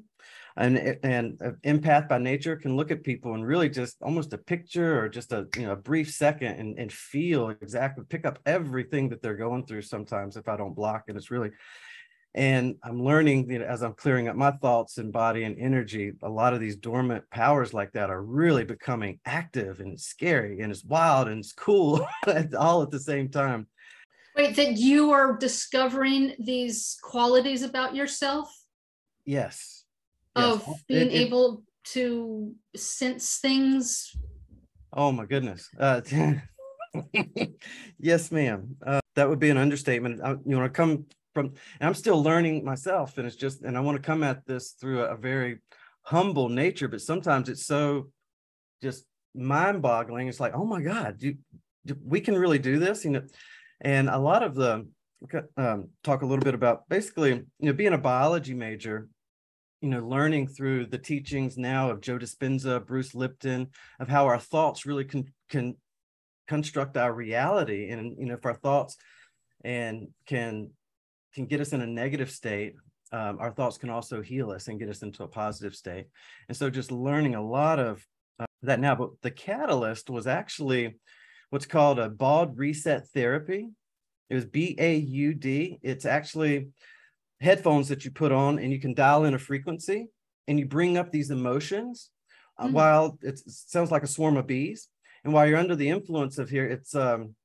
[0.57, 4.99] and and empath by nature can look at people and really just almost a picture
[4.99, 9.09] or just a you know a brief second and, and feel exactly pick up everything
[9.09, 11.51] that they're going through sometimes if i don't block and it's really
[12.35, 16.11] and i'm learning you know, as i'm clearing up my thoughts and body and energy
[16.23, 20.71] a lot of these dormant powers like that are really becoming active and scary and
[20.71, 22.07] it's wild and it's cool
[22.57, 23.67] all at the same time.
[24.35, 28.55] Wait that you are discovering these qualities about yourself?
[29.25, 29.83] Yes,
[30.35, 30.83] of yes.
[30.87, 34.15] being it, it, able to sense things.
[34.93, 35.69] Oh my goodness.
[35.79, 36.01] Uh,
[37.99, 38.75] yes ma'am.
[38.85, 40.21] Uh, that would be an understatement.
[40.23, 41.47] I, you want to come from
[41.79, 44.71] and i'm still learning myself and it's just and i want to come at this
[44.71, 45.59] through a, a very
[46.03, 48.09] humble nature but sometimes it's so
[48.81, 51.37] just mind boggling it's like oh my god you,
[52.03, 53.21] we can really do this you know?
[53.81, 54.87] And a lot of the
[55.57, 59.07] um, talk a little bit about basically you know being a biology major
[59.81, 63.67] you know learning through the teachings now of joe dispenza bruce lipton
[63.99, 65.75] of how our thoughts really can can
[66.47, 68.97] construct our reality and you know if our thoughts
[69.63, 70.69] and can
[71.33, 72.75] can get us in a negative state,
[73.11, 76.07] um, our thoughts can also heal us and get us into a positive state.
[76.47, 78.05] And so just learning a lot of
[78.39, 80.97] uh, that now, but the catalyst was actually
[81.49, 83.69] what's called a Baud reset therapy.
[84.29, 85.79] It was B A U D.
[85.81, 86.67] It's actually
[87.41, 90.07] headphones that you put on and you can dial in a frequency
[90.47, 92.09] and you bring up these emotions
[92.57, 92.73] uh, mm-hmm.
[92.73, 94.87] while it sounds like a swarm of bees.
[95.23, 97.35] And while you're under the influence of here, it's um,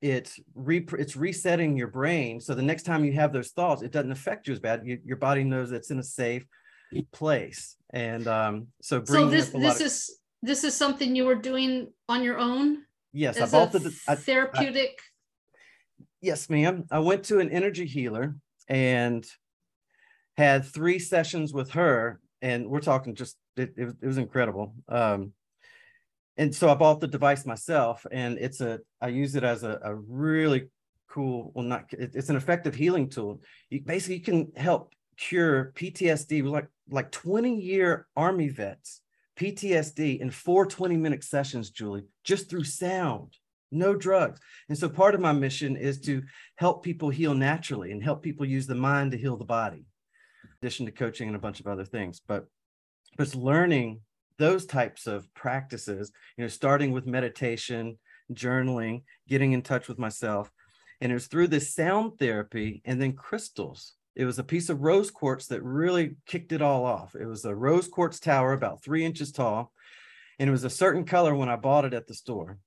[0.00, 2.40] it re- it's resetting your brain.
[2.40, 4.82] So the next time you have those thoughts it doesn't affect you as bad.
[4.84, 6.46] You, your body knows it's in a safe
[7.12, 7.76] place.
[7.92, 12.22] And um so so this this of, is this is something you were doing on
[12.22, 12.84] your own?
[13.12, 16.84] Yes i bought the I, therapeutic I, yes ma'am.
[16.90, 18.36] I went to an energy healer
[18.70, 19.26] and
[20.38, 24.72] had three sessions with her and we're talking just it, it, was, it was incredible
[24.88, 25.34] um
[26.40, 29.78] and so I bought the device myself, and it's a I use it as a,
[29.82, 30.70] a really
[31.10, 31.52] cool.
[31.54, 33.42] Well, not it's an effective healing tool.
[33.68, 39.02] You, basically, you can help cure PTSD like like 20 year army vets
[39.38, 43.36] PTSD in four 20 minute sessions, Julie, just through sound,
[43.70, 44.40] no drugs.
[44.68, 46.22] And so part of my mission is to
[46.56, 49.86] help people heal naturally and help people use the mind to heal the body,
[50.44, 52.20] in addition to coaching and a bunch of other things.
[52.26, 52.46] But
[53.16, 54.00] but it's learning
[54.38, 57.98] those types of practices, you know, starting with meditation,
[58.32, 60.50] journaling, getting in touch with myself.
[61.00, 63.94] And it was through this sound therapy and then crystals.
[64.16, 67.14] It was a piece of rose quartz that really kicked it all off.
[67.14, 69.72] It was a rose quartz tower about three inches tall.
[70.38, 72.58] And it was a certain color when I bought it at the store.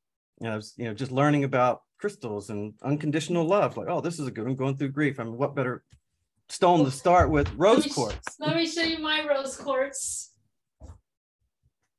[0.43, 3.77] And I was, you know, just learning about crystals and unconditional love.
[3.77, 5.17] Like, oh, this is a good one going through grief.
[5.17, 5.85] I mean, what better
[6.49, 7.49] stone to start with?
[7.53, 8.35] Rose let quartz.
[8.41, 10.31] Let me show you my rose quartz.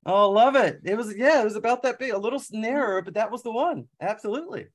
[0.04, 0.80] Oh, love it.
[0.84, 3.50] It was, yeah, it was about that big, a little narrower, but that was the
[3.50, 3.88] one.
[3.98, 4.66] Absolutely.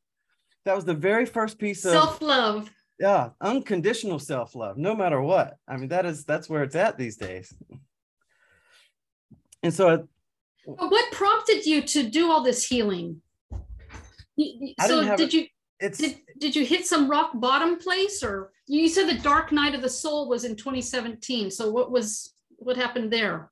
[0.65, 2.71] That was the very first piece of self love.
[2.99, 5.57] Yeah, unconditional self love, no matter what.
[5.67, 7.53] I mean, that is, that's where it's at these days.
[9.61, 13.21] And so, uh, what prompted you to do all this healing?
[14.85, 15.47] So, did you?
[15.79, 19.73] It's, did, did you hit some rock bottom place or you said the dark night
[19.73, 23.49] of the soul was in 2017 so what was what happened there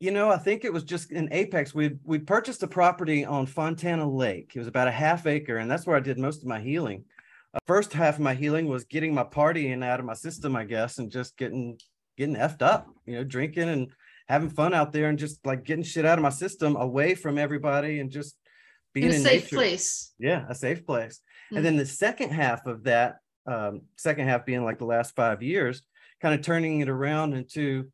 [0.00, 1.74] you know, I think it was just in Apex.
[1.74, 4.52] We we purchased a property on Fontana Lake.
[4.54, 7.04] It was about a half acre, and that's where I did most of my healing.
[7.52, 10.64] Uh, first half of my healing was getting my partying out of my system, I
[10.64, 11.78] guess, and just getting
[12.16, 13.88] getting effed up, you know, drinking and
[14.26, 17.36] having fun out there, and just like getting shit out of my system, away from
[17.36, 18.36] everybody, and just
[18.92, 19.56] being in a safe nature.
[19.56, 20.12] place.
[20.18, 21.20] Yeah, a safe place.
[21.46, 21.56] Mm-hmm.
[21.56, 25.42] And then the second half of that, um, second half being like the last five
[25.42, 25.82] years,
[26.20, 27.90] kind of turning it around into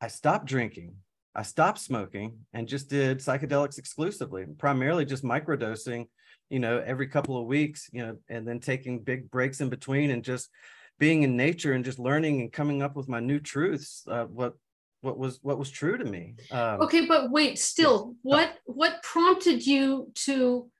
[0.00, 0.94] I stopped drinking.
[1.34, 6.06] I stopped smoking and just did psychedelics exclusively, primarily just microdosing,
[6.48, 10.10] you know, every couple of weeks, you know, and then taking big breaks in between
[10.10, 10.48] and just
[10.98, 14.04] being in nature and just learning and coming up with my new truths.
[14.08, 14.54] Uh, what
[15.02, 16.34] what was what was true to me.
[16.50, 20.70] Um, okay, but wait, still, what what prompted you to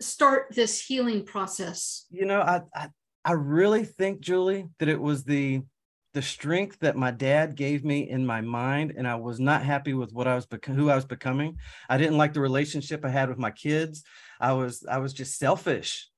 [0.00, 2.06] start this healing process?
[2.10, 2.88] You know, I I,
[3.24, 5.62] I really think, Julie, that it was the
[6.14, 9.94] the strength that my dad gave me in my mind and i was not happy
[9.94, 11.56] with what i was bec- who i was becoming.
[11.88, 14.04] I didn't like the relationship i had with my kids.
[14.40, 16.08] I was i was just selfish.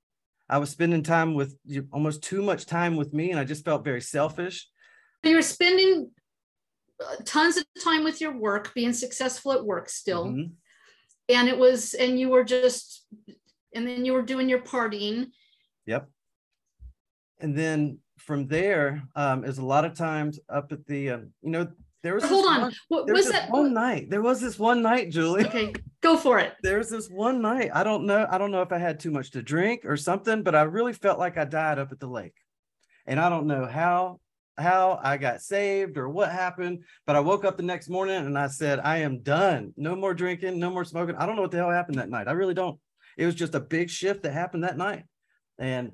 [0.49, 1.57] I was spending time with
[1.93, 4.69] almost too much time with me and i just felt very selfish.
[5.25, 6.11] You were spending
[7.24, 10.26] tons of time with your work being successful at work still.
[10.26, 10.52] Mm-hmm.
[11.28, 13.06] and it was and you were just
[13.74, 15.28] and then you were doing your partying.
[15.86, 16.09] Yep.
[17.40, 21.51] And then from there um, is a lot of times up at the um, you
[21.51, 21.68] know
[22.03, 22.61] there was hold on.
[22.61, 23.51] one, what was that?
[23.51, 24.09] one night.
[24.11, 25.47] There was this one night julie.
[25.47, 25.72] Okay
[26.03, 26.55] go for it.
[26.62, 27.70] There was this one night.
[27.74, 30.42] I don't know i don't know if i had too much to drink or something
[30.42, 32.36] but i really felt like i died up at the lake.
[33.07, 34.20] And I don't know how
[34.59, 38.38] how I got saved or what happened, but I woke up the next morning and
[38.38, 39.74] I said, I am done.
[39.76, 41.16] No more drinking, no more smoking.
[41.16, 42.28] I don't know what the hell happened that night.
[42.28, 42.78] I really don't.
[43.16, 45.04] It was just a big shift that happened that night.
[45.59, 45.92] And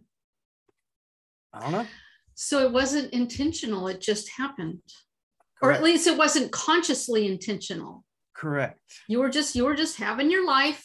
[1.53, 1.87] I don't know.
[2.35, 4.81] So it wasn't intentional, it just happened.
[5.61, 5.63] Correct.
[5.63, 8.05] Or at least it wasn't consciously intentional.
[8.35, 8.81] Correct.
[9.09, 10.85] You were just you were just having your life.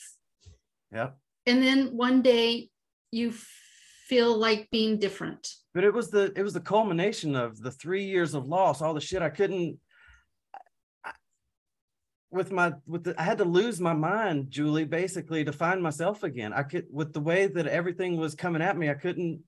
[0.92, 1.18] Yep.
[1.46, 2.70] And then one day
[3.12, 3.34] you
[4.08, 5.54] feel like being different.
[5.74, 8.94] But it was the it was the culmination of the three years of loss all
[8.94, 9.78] the shit i couldn't
[12.32, 16.24] with my with the i had to lose my mind julie basically to find myself
[16.24, 16.54] again.
[16.54, 19.42] I could with the way that everything was coming at me i couldn't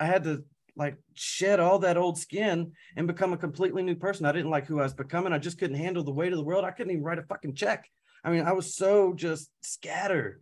[0.00, 4.24] i had to like shed all that old skin and become a completely new person.
[4.24, 5.34] I didn't like who i was becoming.
[5.34, 6.64] I just couldn't handle the weight of the world.
[6.64, 7.90] I couldn't even write a fucking check.
[8.24, 10.40] I mean i was so just scattered.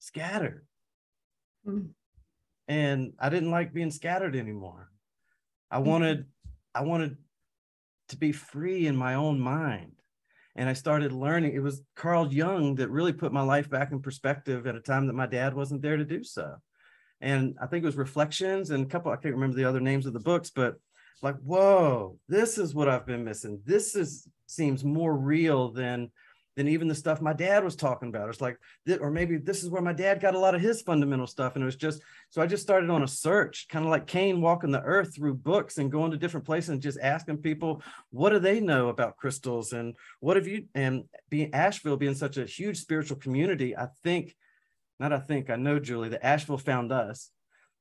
[0.00, 0.67] Scattered
[1.66, 1.90] Mm.
[2.66, 4.90] And I didn't like being scattered anymore.
[5.70, 5.84] I mm.
[5.84, 6.26] wanted,
[6.74, 7.16] I wanted
[8.08, 9.92] to be free in my own mind.
[10.56, 11.54] And I started learning.
[11.54, 15.06] It was Carl Jung that really put my life back in perspective at a time
[15.06, 16.56] that my dad wasn't there to do so.
[17.20, 20.06] And I think it was Reflections and a couple, I can't remember the other names
[20.06, 20.76] of the books, but
[21.22, 23.60] like, whoa, this is what I've been missing.
[23.64, 26.10] This is seems more real than
[26.58, 28.28] than even the stuff my dad was talking about.
[28.28, 28.58] It's like,
[29.00, 31.54] or maybe this is where my dad got a lot of his fundamental stuff.
[31.54, 34.40] And it was just, so I just started on a search, kind of like Cain
[34.40, 37.80] walking the earth through books and going to different places and just asking people,
[38.10, 39.72] what do they know about crystals?
[39.72, 44.34] And what have you, and being Asheville being such a huge spiritual community, I think,
[44.98, 47.30] not I think, I know, Julie, that Asheville found us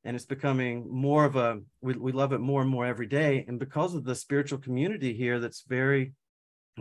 [0.03, 3.43] and it's becoming more of a we, we love it more and more every day
[3.47, 6.13] and because of the spiritual community here that's very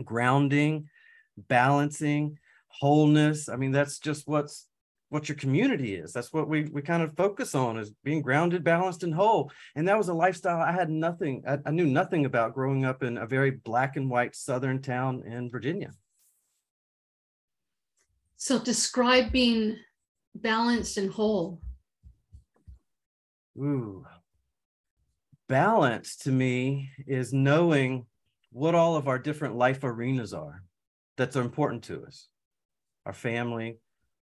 [0.05, 0.87] grounding
[1.37, 3.49] balancing, wholeness.
[3.49, 4.67] I mean, that's just what's
[5.09, 6.11] what your community is.
[6.11, 9.51] That's what we we kind of focus on is being grounded, balanced, and whole.
[9.75, 13.03] And that was a lifestyle I had nothing, I, I knew nothing about growing up
[13.03, 15.91] in a very black and white southern town in Virginia.
[18.35, 19.77] So describe being
[20.35, 21.61] balanced and whole.
[23.57, 24.05] Ooh.
[25.47, 28.05] Balance to me is knowing
[28.51, 30.61] what all of our different life arenas are
[31.17, 32.27] that's important to us.
[33.05, 33.77] Our family,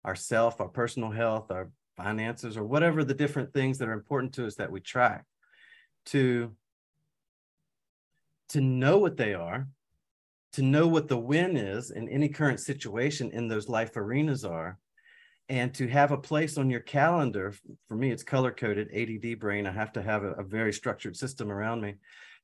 [0.05, 4.35] our self, our personal health, our finances, or whatever the different things that are important
[4.35, 5.25] to us that we track
[6.07, 6.53] to
[8.49, 9.69] to know what they are
[10.53, 14.79] to know what the win is in any current situation in those life arenas are
[15.49, 17.55] and to have a place on your calendar.
[17.89, 19.67] For me it's color coded add brain.
[19.67, 21.97] I have to have a, a very structured system around me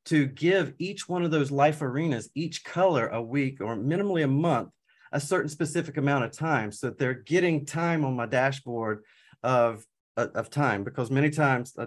[0.07, 4.29] to give each one of those life arenas, each color a week or minimally a
[4.29, 4.71] month,
[5.13, 9.03] a certain specific amount of time so that they're getting time on my dashboard
[9.43, 9.85] of,
[10.17, 10.85] of time.
[10.85, 11.87] Because many times uh,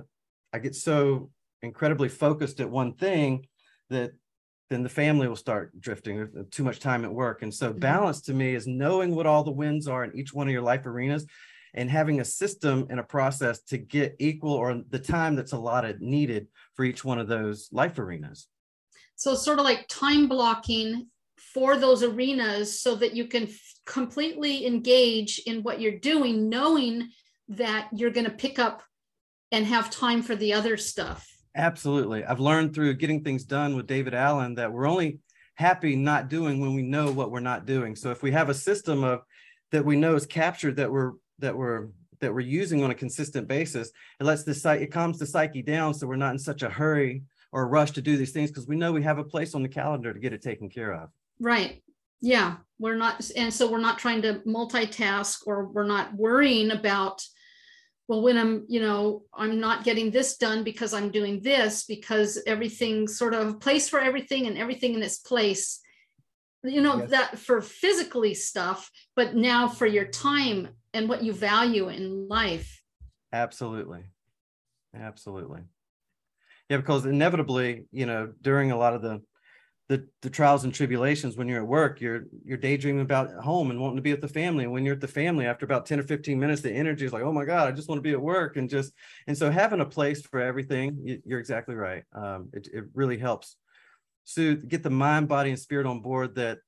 [0.53, 3.45] I get so incredibly focused at one thing
[3.89, 4.11] that
[4.69, 7.79] then the family will start drifting too much time at work and so mm-hmm.
[7.79, 10.61] balance to me is knowing what all the wins are in each one of your
[10.61, 11.25] life arenas
[11.73, 16.01] and having a system and a process to get equal or the time that's allotted
[16.01, 18.47] needed for each one of those life arenas.
[19.15, 21.07] So sort of like time blocking
[21.53, 27.09] for those arenas so that you can f- completely engage in what you're doing, knowing
[27.49, 28.83] that you're going to pick up
[29.51, 31.27] and have time for the other stuff.
[31.55, 32.23] Absolutely.
[32.23, 35.19] I've learned through getting things done with David Allen that we're only
[35.55, 37.95] happy not doing when we know what we're not doing.
[37.95, 39.21] So if we have a system of
[39.71, 41.87] that we know is captured that we're that we're
[42.19, 43.91] that we're using on a consistent basis.
[44.19, 46.69] It lets the site it calms the psyche down so we're not in such a
[46.69, 49.55] hurry or a rush to do these things because we know we have a place
[49.55, 51.09] on the calendar to get it taken care of.
[51.39, 51.81] Right.
[52.21, 52.57] Yeah.
[52.79, 57.23] We're not and so we're not trying to multitask or we're not worrying about
[58.07, 62.41] well when i'm you know i'm not getting this done because i'm doing this because
[62.47, 65.79] everything's sort of place for everything and everything in its place.
[66.63, 67.09] You know yes.
[67.11, 72.81] that for physically stuff but now for your time and what you value in life.
[73.31, 74.03] Absolutely.
[74.95, 75.61] Absolutely.
[76.69, 79.21] Yeah, because inevitably, you know, during a lot of the
[79.87, 83.79] the, the trials and tribulations when you're at work, you're you're daydreaming about home and
[83.79, 84.63] wanting to be with the family.
[84.63, 87.11] And when you're at the family, after about 10 or 15 minutes, the energy is
[87.11, 88.55] like, oh my God, I just want to be at work.
[88.55, 88.93] And just
[89.25, 92.03] and so having a place for everything, you're exactly right.
[92.13, 93.55] Um, it, it really helps.
[94.25, 96.59] So get the mind, body, and spirit on board that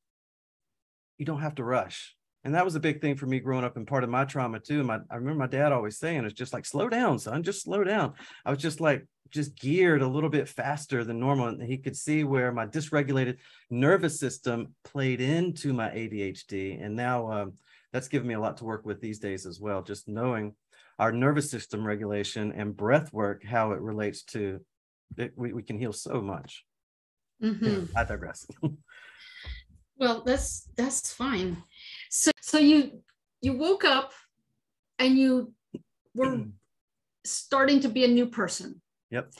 [1.19, 3.77] you don't have to rush and that was a big thing for me growing up
[3.77, 4.83] and part of my trauma too.
[4.83, 7.83] My I remember my dad always saying it's just like slow down, son, just slow
[7.83, 8.13] down.
[8.45, 11.47] I was just like just geared a little bit faster than normal.
[11.47, 13.37] And he could see where my dysregulated
[13.69, 16.83] nervous system played into my ADHD.
[16.83, 17.53] And now um,
[17.93, 19.81] that's given me a lot to work with these days as well.
[19.81, 20.53] Just knowing
[20.99, 24.59] our nervous system regulation and breath work, how it relates to
[25.17, 26.65] it, we, we can heal so much.
[27.41, 27.97] Mm-hmm.
[27.97, 28.45] I digress.
[29.97, 31.57] well, that's that's fine.
[32.11, 33.01] So so you
[33.41, 34.11] you woke up
[34.99, 35.53] and you
[36.13, 36.43] were
[37.25, 38.81] starting to be a new person.
[39.11, 39.33] Yep.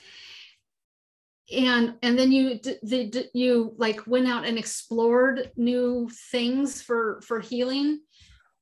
[1.54, 7.40] And and then you did you like went out and explored new things for for
[7.40, 8.00] healing.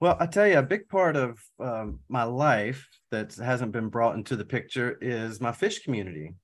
[0.00, 4.16] Well, I tell you, a big part of um, my life that hasn't been brought
[4.16, 6.34] into the picture is my Phish community.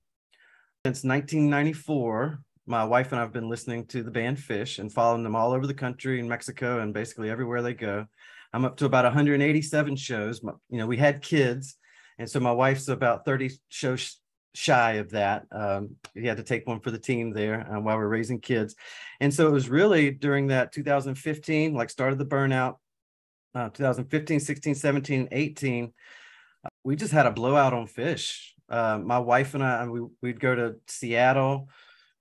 [0.85, 5.23] Since 1994, my wife and I have been listening to the band Phish and following
[5.23, 8.05] them all over the country in Mexico and basically everywhere they go.
[8.53, 10.41] I'm up to about 187 shows.
[10.43, 11.77] You know, we had kids,
[12.17, 14.19] and so my wife's about 30 shows
[14.53, 15.45] shy of that.
[15.51, 18.75] Um, had to take one for the team there um, while we're raising kids,
[19.21, 22.75] and so it was really during that 2015, like started the burnout,
[23.55, 25.93] uh, 2015, 16, 17, 18.
[26.65, 28.49] Uh, we just had a blowout on Phish.
[28.69, 31.69] Uh, my wife and I, we, we'd go to Seattle,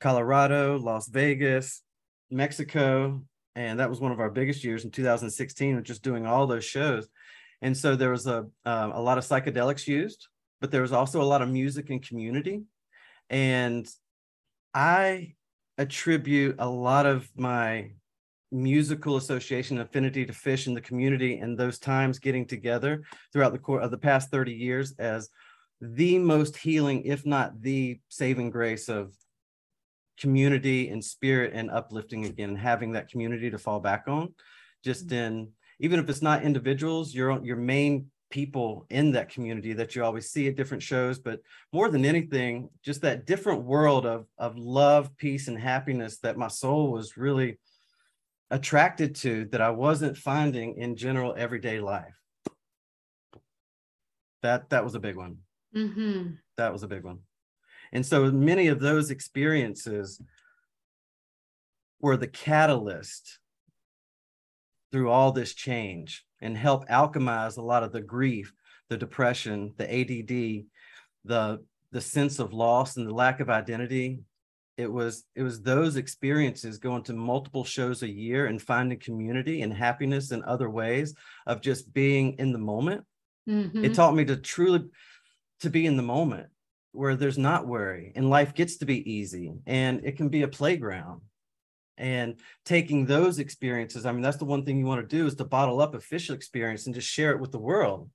[0.01, 1.83] Colorado, Las Vegas,
[2.31, 3.23] Mexico,
[3.55, 7.09] and that was one of our biggest years in 2016 just doing all those shows.
[7.63, 10.29] And so there was a um, a lot of psychedelics used
[10.61, 12.63] but there was also a lot of music and community.
[13.31, 13.89] And
[14.75, 15.35] i
[15.79, 17.91] attribute a lot of my
[18.53, 23.59] musical association affinity to Phish in the community and those times getting together throughout the
[23.59, 25.29] course of the past 30 years as
[25.81, 29.13] the most healing if not the saving grace of
[30.21, 34.35] community and spirit and uplifting again and having that community to fall back on
[34.85, 35.17] just mm-hmm.
[35.17, 35.49] in
[35.79, 40.31] even if it's not individuals your your main people in that community that you always
[40.31, 41.41] see at different shows but
[41.73, 46.49] more than anything just that different world of of love peace and happiness that my
[46.49, 47.59] soul was really
[48.51, 52.19] attracted to that I wasn't finding in general everyday life
[54.43, 55.39] that that was a big one
[55.75, 56.31] mm-hmm.
[56.57, 57.21] that was a big one
[57.97, 60.21] and so many of those experiences
[61.99, 63.39] were the catalyst
[64.93, 68.53] through all this change and help alchemize a lot of the grief,
[68.91, 70.67] the depression, the ADD,
[71.25, 74.21] the the sense of loss and the lack of identity.
[74.77, 79.63] It was it was those experiences going to multiple shows a year and finding community
[79.63, 81.15] and happiness in other ways
[81.47, 83.07] of just being in the moment.
[83.49, 83.87] Mm-hmm.
[83.87, 84.85] It taught me to truly
[85.61, 86.49] to be in the moment
[86.97, 90.49] where there's not worry and life gets to be easy and it can be a
[90.49, 91.21] playground.
[91.99, 92.37] And
[92.67, 95.45] taking those experiences i mean that's the one thing you want to do is to
[95.45, 98.11] bottle up official experience and just share it with the world.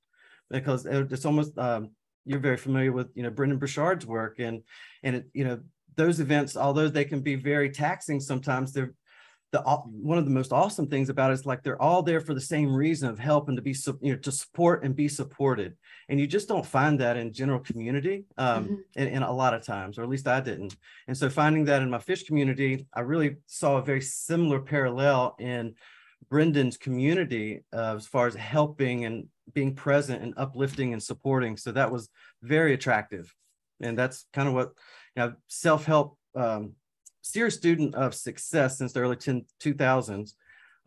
[0.50, 1.92] Because it's almost um,
[2.26, 4.62] you're very familiar with you know Brendon Burchard's work and
[5.04, 5.60] and it you know
[5.96, 8.94] those events although they can be very taxing sometimes they're
[9.52, 12.34] the one of the most awesome things about it is like they're all there for
[12.34, 15.76] the same reason of helping to be you know to support and be supported.
[16.08, 18.76] And you just don't find that in general community um mm-hmm.
[18.96, 20.76] in, in, a lot of times or at least i didn't.
[21.08, 25.36] And so finding that in my Phish community i really saw a very similar parallel
[25.40, 25.76] in
[26.30, 31.58] Brendon's community uh, as far as helping and being present and uplifting and supporting.
[31.58, 32.10] So that was
[32.42, 33.34] very attractive.
[33.82, 34.72] And that's kind of what
[35.16, 36.76] you know self-help um,
[37.22, 40.34] serious student of success since the early 10, 2000s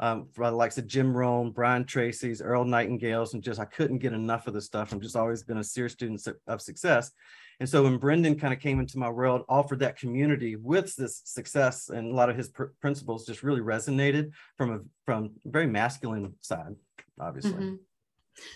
[0.01, 3.99] um, for the likes of Jim Rohn, Brian Tracy's, Earl Nightingale's, and just I couldn't
[3.99, 4.93] get enough of the stuff.
[4.93, 7.13] I'm just always been a serious student of success.
[7.61, 11.23] And so when Brendon kind of came into my world, offered that community with this
[11.25, 15.69] success and a lot of his pr- principles just really resonated from a from very
[15.69, 16.75] masculine side,
[17.21, 17.53] obviously.
[17.53, 17.75] Mm-hmm.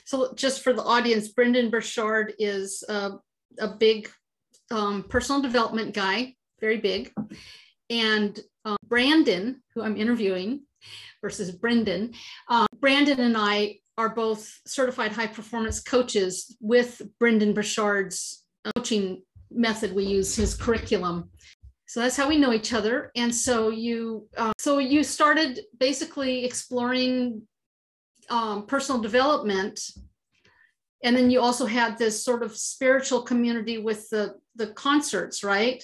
[0.04, 3.10] So just for the audience, Brendon Burchard is uh,
[3.60, 4.10] a big
[4.72, 7.12] um, personal development guy, very big.
[7.90, 10.62] And um, Brandon, who I'm interviewing,
[11.20, 12.12] versus Brendon,
[12.48, 18.44] um, Brandon and I are both certified high performance coaches with Brendon Burchard's
[18.76, 19.94] coaching method.
[19.94, 21.30] We use his curriculum.
[21.86, 23.10] So that's how we know each other.
[23.16, 27.42] And so you, uh, so you started basically exploring
[28.30, 29.80] um, personal development
[31.02, 35.82] and then you also had this sort of spiritual community with the the concerts right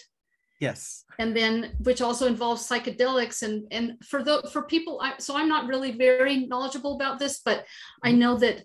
[0.64, 1.04] Yes.
[1.18, 5.48] And then, which also involves psychedelics, and and for the for people, I, so I'm
[5.48, 7.66] not really very knowledgeable about this, but
[8.02, 8.18] I mm-hmm.
[8.18, 8.64] know that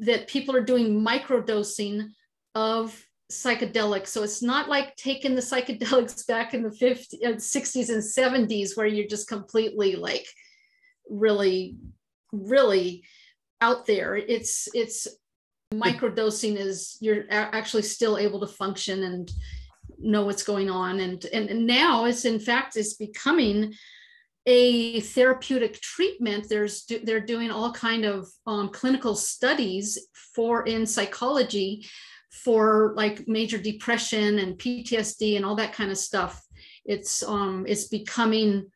[0.00, 2.10] that people are doing microdosing
[2.54, 2.84] of
[3.30, 4.08] psychedelics.
[4.08, 8.76] So it's not like taking the psychedelics back in the 50s, 60s, uh, and 70s,
[8.76, 10.26] where you're just completely like
[11.08, 11.76] really,
[12.32, 13.04] really
[13.60, 14.16] out there.
[14.16, 15.06] It's it's
[15.72, 19.30] microdosing is you're actually still able to function and
[20.02, 21.00] know what's going on.
[21.00, 23.74] And, and now it's in fact it's becoming
[24.46, 26.48] a therapeutic treatment.
[26.48, 29.98] There's they're doing all kind of um, clinical studies
[30.34, 31.86] for in psychology
[32.30, 36.42] for like major depression and ptsd and all that kind of stuff.
[36.84, 38.70] It's um it's becoming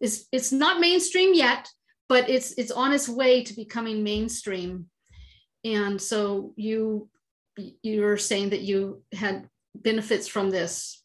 [0.00, 1.68] it's it's not mainstream yet
[2.08, 4.86] but it's it's on its way to becoming mainstream.
[5.64, 7.08] And so you
[7.82, 9.48] you're saying that you had
[9.82, 11.02] benefits from this.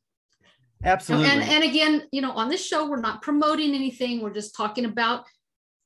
[0.83, 1.29] Absolutely.
[1.29, 4.21] And and again you know on this show we're not promoting anything.
[4.21, 5.25] We're just talking about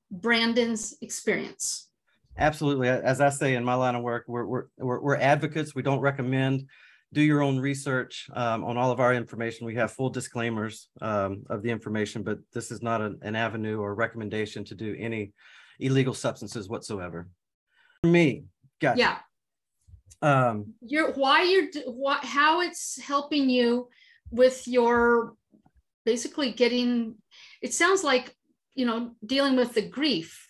[0.10, 1.90] brandon's experience.
[2.38, 2.90] Absolutely.
[2.90, 5.76] As i say in my line of work we're we're we're, we're advocates.
[5.76, 6.68] We don't recommend.
[7.14, 9.66] Do your own research um, on all of our information.
[9.66, 13.80] We have full disclaimers um, of the information but this is not an, an avenue
[13.80, 15.34] or recommendation to do any
[15.80, 17.28] illegal substances whatsoever.
[18.02, 18.46] For me
[18.80, 19.00] gotcha.
[19.00, 19.18] yeah
[20.22, 23.88] um you're why you're what how it's helping you
[24.32, 25.36] with your
[26.06, 27.16] basically getting
[27.62, 28.36] it sounds like
[28.76, 30.50] you know dealing with the grief.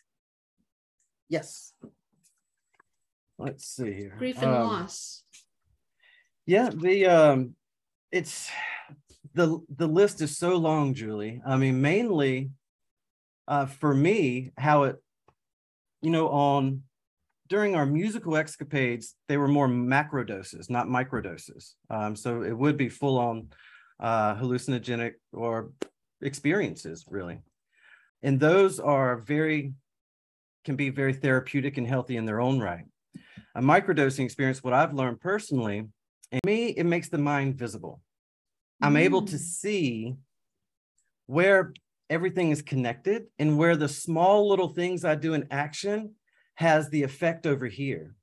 [1.30, 1.74] Yes.
[3.38, 4.16] Let's see here.
[4.18, 5.24] Grief and um, loss.
[6.45, 7.56] Yeah the um
[8.12, 8.49] it's
[9.34, 11.41] the the list is so long julie.
[11.45, 12.51] I mean mainly
[13.47, 14.97] uh for me how it
[16.01, 16.84] you know on
[17.47, 21.75] during our musical escapades, they were more macro doses, not micro doses.
[21.89, 23.49] Um, so it would be full on
[23.99, 25.71] uh, hallucinogenic or
[26.21, 27.39] experiences, really.
[28.23, 29.73] And those are very,
[30.63, 32.85] can be very therapeutic and healthy in their own right.
[33.53, 35.87] A microdosing experience, what I've learned personally,
[36.31, 38.01] and me, it makes the mind visible.
[38.81, 39.01] I'm mm.
[39.01, 39.39] able to mm.
[39.39, 40.15] see
[41.27, 41.73] where
[42.09, 46.15] everything is connected and where the small little things I do in action
[46.56, 48.16] has the effect over here.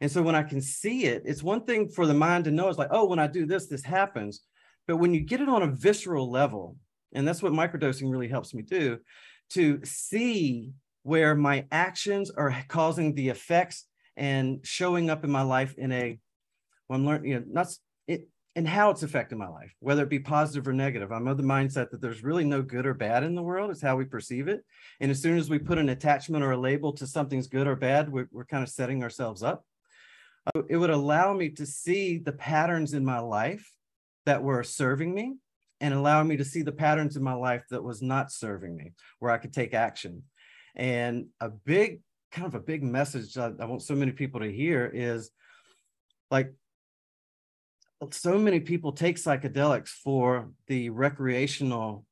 [0.00, 2.68] And so when I can see it, it's one thing for the mind to know
[2.68, 4.42] it's like, oh, when I do this, this happens.
[4.86, 6.76] But when you get it on a visceral level,
[7.12, 8.98] and that's what microdosing really helps me do,
[9.50, 13.86] to see where my actions are causing the effects
[14.16, 16.18] and showing up in my life in a,
[16.88, 17.68] well, I'm learning, you know, not
[18.56, 21.12] and how it's affecting my life, whether it be positive or negative.
[21.12, 23.70] I'm of the mindset that there's really no good or bad in the world.
[23.70, 24.64] It's how we perceive it.
[24.98, 27.76] And as soon as we put an attachment or a label to something's good or
[27.76, 29.66] bad, we're, we're kind of setting ourselves up.
[30.54, 33.70] Uh, it would allow me to see the patterns in my life
[34.24, 35.34] that were serving me
[35.82, 38.92] and allowing me to see the patterns in my life that was not serving me,
[39.18, 40.22] where I could take action.
[40.74, 42.00] And a big,
[42.32, 45.30] kind of a big message I, I want so many people to hear is
[46.30, 46.54] like
[48.10, 52.04] so many people take psychedelics for the recreational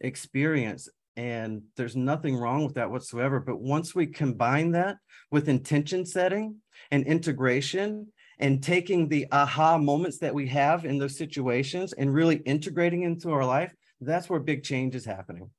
[0.00, 3.38] experience and there's nothing wrong with that whatsoever.
[3.38, 4.96] But once we combine that
[5.30, 6.56] with intention setting
[6.90, 8.08] and integration
[8.40, 13.30] and taking the aha moments that we have in those situations and really integrating into
[13.30, 15.50] our life that's where big change is happening.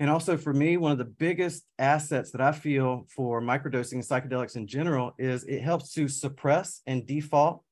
[0.00, 4.02] And also for me one of the biggest assets that i feel for microdosing and
[4.02, 7.62] psychedelics in general is it helps to suppress and default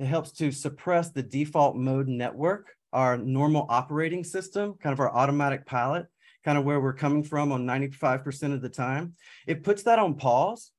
[0.00, 5.14] it helps to suppress the default mode network, our normal operating system, kind of our
[5.14, 6.06] automatic pilot,
[6.42, 9.12] kind of where we're coming from on 95% of the time.
[9.46, 10.72] It puts that on pause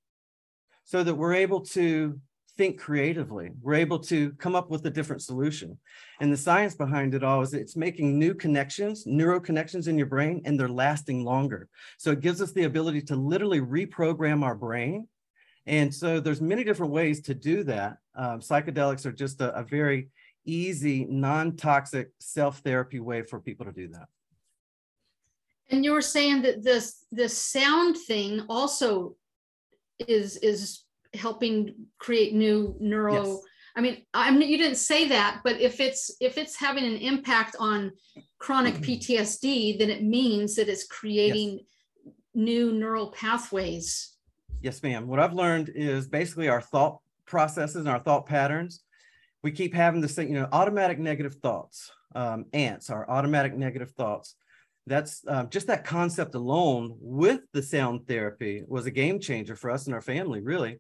[0.86, 2.20] so that we're able to
[2.58, 3.52] think creatively.
[3.62, 5.78] We're able to come up with a different solution.
[6.20, 10.08] And the science behind it all is it's making new connections, neural connections in your
[10.08, 11.70] brain, and they're lasting longer.
[12.00, 15.08] So it gives us the ability to literally reprogram our brain
[15.66, 17.98] and so there's many different ways to do that.
[18.16, 20.10] Um, psychedelics are just a, a very
[20.46, 24.08] easy, non-toxic self-therapy way for people to do that.
[25.70, 29.16] And you were saying that this this sound thing also
[30.00, 30.84] is is
[31.14, 33.26] helping create new neuro.
[33.26, 33.38] Yes.
[33.78, 37.56] I mean, I'm you didn't say that, but if it's if it's having an impact
[37.58, 37.92] on
[38.38, 39.16] chronic mm-hmm.
[39.16, 41.60] PTSD, then it means that it's creating
[42.04, 42.14] yes.
[42.34, 44.11] new neural pathways
[44.62, 45.08] Yes, ma'am.
[45.08, 48.84] What I've learned is basically our thought processes and our thought patterns.
[49.42, 53.90] We keep having this thing, you know, automatic negative thoughts, um, ants, our automatic negative
[53.92, 54.36] thoughts.
[54.86, 59.72] That's um, just that concept alone with the sound therapy was a game changer for
[59.72, 60.80] us and our family, really.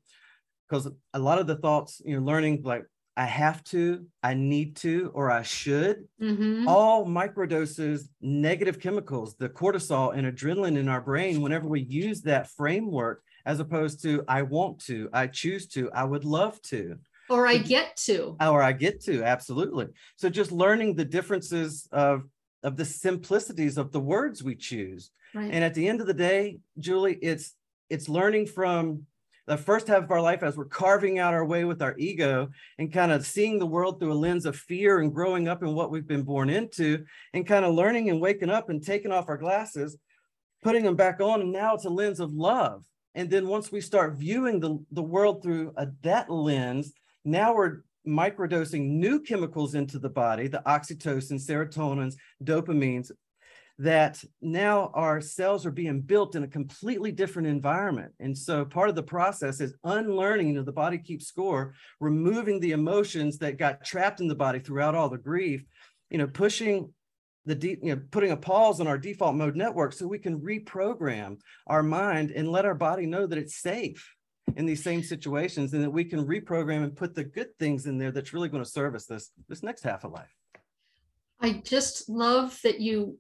[0.70, 2.86] Because a lot of the thoughts, you know, learning like
[3.22, 6.68] I have to, I need to, or I should, mm-hmm.
[6.68, 12.50] all microdoses negative chemicals, the cortisol and adrenaline in our brain, whenever we use that
[12.50, 16.98] framework, as opposed to I want to, I choose to, I would love to.
[17.30, 18.38] Or I get to.
[18.42, 19.90] Or I get to, absolutely.
[20.16, 22.24] So just learning the differences of
[22.64, 25.12] of the simplicities of the words we choose.
[25.36, 25.52] Right.
[25.54, 27.54] And at the end of the day, Julie, it's
[27.92, 29.06] it's learning from
[29.52, 32.48] the first half of our life as we're carving out our way with our ego
[32.78, 35.76] and kind of seeing the world through a lens of fear and growing up in
[35.76, 39.28] what we've been born into and kind of learning and waking up and taking off
[39.28, 39.98] our glasses
[40.64, 42.86] putting them back on and now it's a lens of love.
[43.14, 46.94] And then once we start viewing the, the world through a, that lens
[47.26, 53.12] now we're microdosing new chemicals into the body the oxytocin serotonins dopamines
[53.82, 58.12] that now our cells are being built in a completely different environment.
[58.20, 62.60] And so part of the process is unlearning, you know, the body keeps score, removing
[62.60, 65.66] the emotions that got trapped in the body throughout all the grief,
[66.12, 66.94] you know, pushing
[67.46, 70.40] the de- you know putting a pause on our default mode network so we can
[70.42, 74.16] reprogram our mind and let our body know that it's safe
[74.58, 77.98] in these same situations and that we can reprogram and put the good things in
[77.98, 80.32] there that's really going to serve us this this next half of life
[81.40, 83.18] i just love that you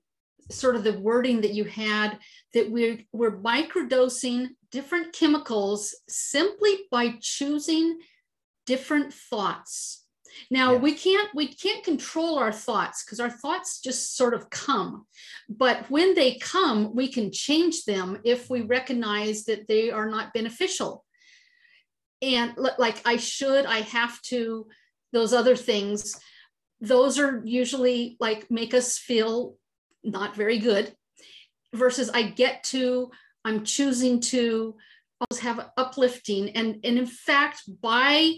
[0.51, 2.17] sort of the wording that you had
[2.53, 7.99] that we're we're microdosing different chemicals simply by choosing
[8.65, 10.05] different thoughts.
[10.49, 15.05] Now we can't we can't control our thoughts because our thoughts just sort of come.
[15.49, 20.33] But when they come we can change them if we recognize that they are not
[20.33, 21.03] beneficial.
[22.21, 24.67] And like i should i have to
[25.11, 26.19] those other things
[26.81, 29.55] those are usually like make us feel
[30.03, 30.93] not very good
[31.73, 33.11] versus I get to,
[33.45, 34.75] I'm choosing to
[35.19, 36.49] always have uplifting.
[36.51, 38.33] And, and in fact, by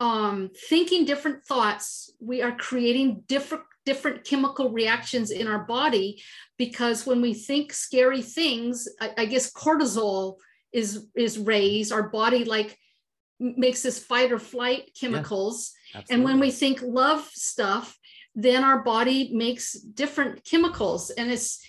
[0.00, 6.20] um, thinking different thoughts, we are creating different different chemical reactions in our body
[6.58, 10.36] because when we think scary things, I, I guess cortisol
[10.72, 11.92] is is raised.
[11.92, 12.76] Our body like
[13.38, 15.72] makes this fight or flight chemicals.
[15.94, 17.96] Yeah, and when we think love stuff,
[18.36, 21.10] then our body makes different chemicals.
[21.10, 21.66] And it's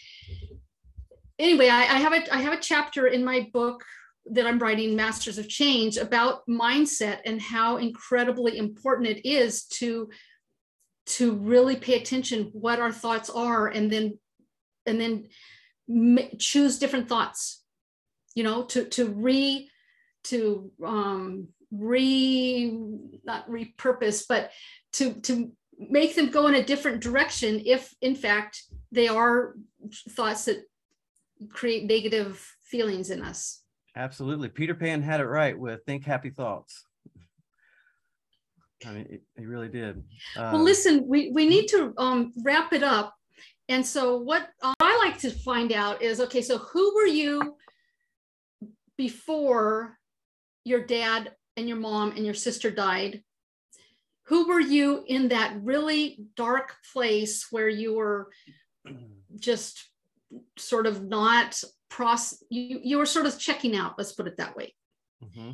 [1.40, 3.84] anyway I, I, have a i have a chapter in my book
[4.32, 10.10] that i'm writing masters of change about mindset and how incredibly important it is to
[11.06, 14.18] to really pay attention what our thoughts are and then
[14.86, 15.28] and then
[16.38, 17.64] choose different thoughts
[18.36, 19.70] you know to to re
[20.24, 22.72] to um re
[23.24, 24.52] not repurpose but
[24.94, 29.56] to to make them go in a different direction if in fact they are
[30.12, 30.64] thoughts that
[31.50, 33.62] create negative feelings in us.
[33.96, 34.50] Absolutely.
[34.50, 36.84] Peter pan had it right with think happy thoughts.
[38.86, 40.04] I mean he really did.
[40.36, 43.14] Um, well listen we we need to um, wrap it up.
[43.70, 44.50] And so what
[44.80, 47.56] i like to find out is okay so who were you
[48.98, 49.98] before
[50.64, 53.24] your dad and your mom and your sister died
[54.28, 58.30] who were you in that really dark place where you were
[59.40, 59.90] just
[60.58, 64.56] sort of not process you, you were sort of checking out let's put it that
[64.56, 64.74] way
[65.24, 65.52] mm-hmm.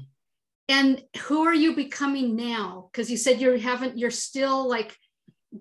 [0.68, 4.96] and who are you becoming now because you said you haven't you're still like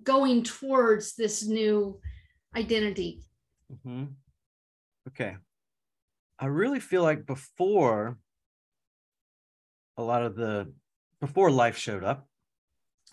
[0.03, 1.99] going towards this new
[2.55, 3.21] identity
[3.71, 4.05] mm-hmm.
[5.07, 5.37] okay
[6.39, 8.17] i really feel like before
[9.97, 10.73] a lot of the
[11.21, 12.27] before life showed up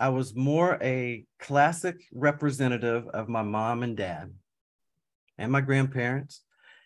[0.01, 4.33] I was more a classic representative of my mom and dad
[5.37, 6.41] and my grandparents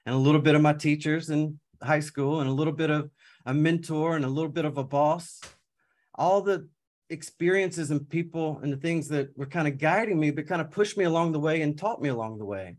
[0.04, 3.10] and a little bit of my teachers in high school and a little bit of
[3.46, 5.40] a mentor and a little bit of a boss.
[6.16, 6.68] All the
[7.08, 10.72] experiences and people and the things that were kind of guiding me, but kind of
[10.72, 12.78] pushed me along the way and taught me along the way.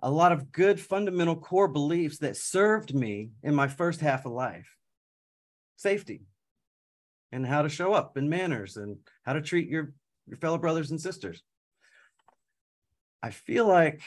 [0.00, 4.32] A lot of good fundamental core beliefs that served me in my first half of
[4.32, 4.74] life.
[5.76, 6.22] Safety,
[7.32, 9.92] and how to show up and manners and how to treat your,
[10.26, 11.42] your fellow brothers and sisters.
[13.22, 14.02] I feel like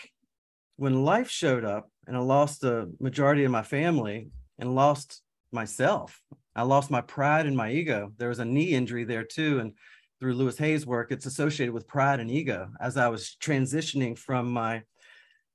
[0.76, 5.22] when life showed up and I lost the majority of my family and lost
[5.52, 6.22] myself,
[6.56, 8.12] I lost my pride and my ego.
[8.18, 9.60] There was a knee injury there too.
[9.60, 9.74] And
[10.20, 12.70] through Louise Hay's work, it's associated with pride and ego.
[12.80, 14.84] As I was transitioning from my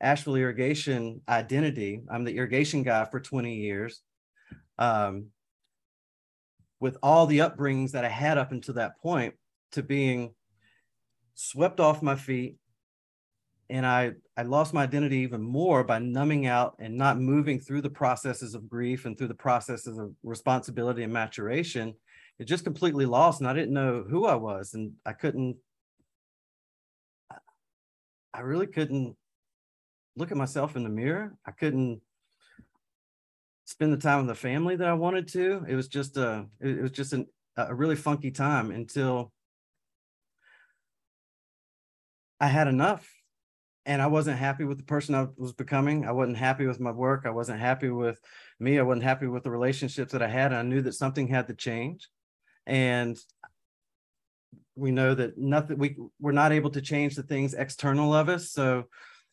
[0.01, 4.03] Asheville irrigation identity, I'm the irrigation guy for 20 years.
[4.79, 5.27] Um,
[6.81, 9.35] with all the upbringings that I had up until that point
[9.73, 10.35] to being
[11.35, 12.57] swept off my feet.
[13.71, 17.83] And I, I lost my identity even more by numbing out and not moving through
[17.83, 21.95] the processes of grief and through the processes of responsibility and maturation.
[22.39, 23.41] It just completely lost.
[23.41, 24.73] And I didn't know who I was.
[24.73, 25.57] And I couldn't,
[28.33, 29.17] I really couldn't
[30.17, 31.37] look at myself in the mirror.
[31.47, 32.01] I couldn't
[33.69, 35.63] spend the time with the family that I wanted to.
[35.69, 39.31] It was just a it was just an, a really funky time until
[42.41, 43.07] I had enough
[43.85, 46.07] and I wasn't happy with the person I was becoming.
[46.07, 47.25] I wasn't happy with my work.
[47.27, 48.19] I wasn't happy with
[48.59, 48.79] me.
[48.79, 50.53] I wasn't happy with the relationships that I had.
[50.53, 52.09] And I knew that something had to change.
[52.67, 53.19] And
[54.77, 58.51] we know that nothing we we're not able to change the things external of us.
[58.51, 58.85] So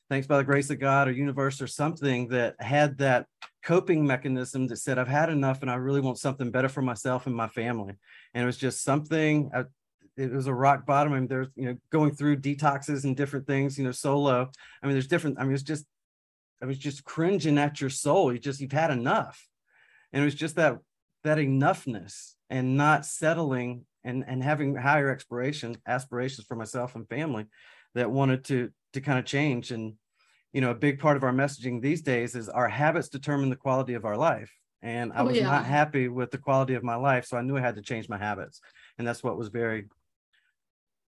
[0.09, 3.25] thanks by the grace of God or universe or something that had that
[3.63, 7.25] coping mechanism that said, I've had enough and I really want something better for myself
[7.25, 7.95] and my family.
[8.33, 9.63] And it was just something, I,
[10.17, 11.13] it was a rock bottom.
[11.13, 14.49] I mean, there's, you know, going through detoxes and different things, you know, solo.
[14.81, 15.85] I mean, there's different, I mean, it's just,
[16.61, 18.31] I was just cringing at your soul.
[18.31, 19.47] You just, you've had enough.
[20.13, 20.77] And it was just that,
[21.23, 27.47] that enoughness and not settling and, and having higher aspiration aspirations for myself and family
[27.95, 29.71] that wanted to, to kind of change.
[29.71, 29.93] And,
[30.51, 33.55] you know, a big part of our messaging these days is our habits determine the
[33.55, 34.51] quality of our life.
[34.81, 35.43] And I oh, was yeah.
[35.43, 37.25] not happy with the quality of my life.
[37.25, 38.59] So I knew I had to change my habits.
[38.97, 39.85] And that's what was very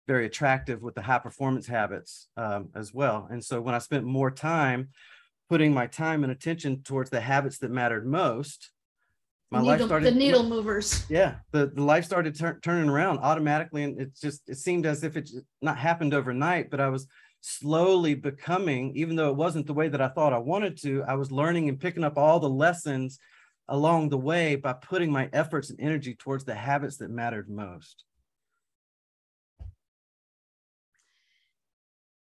[0.06, 3.26] very attractive with the high performance habits um, as well.
[3.30, 4.90] And so when I spent more time
[5.48, 8.70] putting my time and attention towards the habits that mattered most,
[9.50, 11.04] my needle, life started the needle movers.
[11.08, 15.04] Yeah, the, the life started tur- turning around automatically, and it just it seemed as
[15.04, 15.30] if it
[15.62, 17.06] not happened overnight, but I was
[17.46, 21.14] slowly becoming, even though it wasn't the way that I thought I wanted to, I
[21.14, 23.20] was learning and picking up all the lessons
[23.68, 28.02] along the way by putting my efforts and energy towards the habits that mattered most.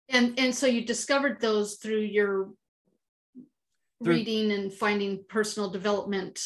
[0.08, 2.50] And and so you discovered those through your
[4.02, 6.42] through, reading and finding personal development.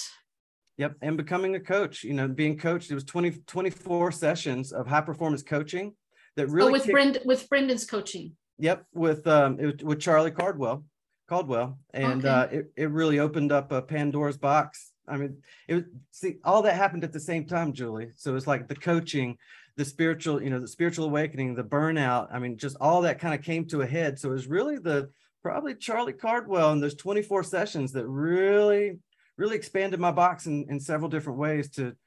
[0.77, 0.95] Yep.
[1.03, 5.01] And becoming a coach, you know, being coached, it was 20, 24 sessions of high
[5.01, 5.93] performance coaching
[6.35, 8.35] that oh, really oh, with kicked, Brend, with Brendon's coaching.
[8.63, 8.85] Yep.
[8.93, 10.85] With um it, with Charlie Cardwell,
[11.27, 11.77] Caldwell.
[11.93, 12.29] And okay.
[12.29, 14.93] uh it, it really opened up a Pandora's box.
[15.05, 18.11] I mean, it was see all that happened at the same time, Julie.
[18.15, 19.37] So it's like the coaching,
[19.75, 22.29] the spiritual, you know, the spiritual awakening, the burnout.
[22.31, 24.17] I mean, just all that kind of came to a head.
[24.17, 25.09] So it was really the
[25.41, 28.97] probably Charlie Cardwell and those 24 sessions that really,
[29.35, 31.97] really expanded my box in, in several different ways to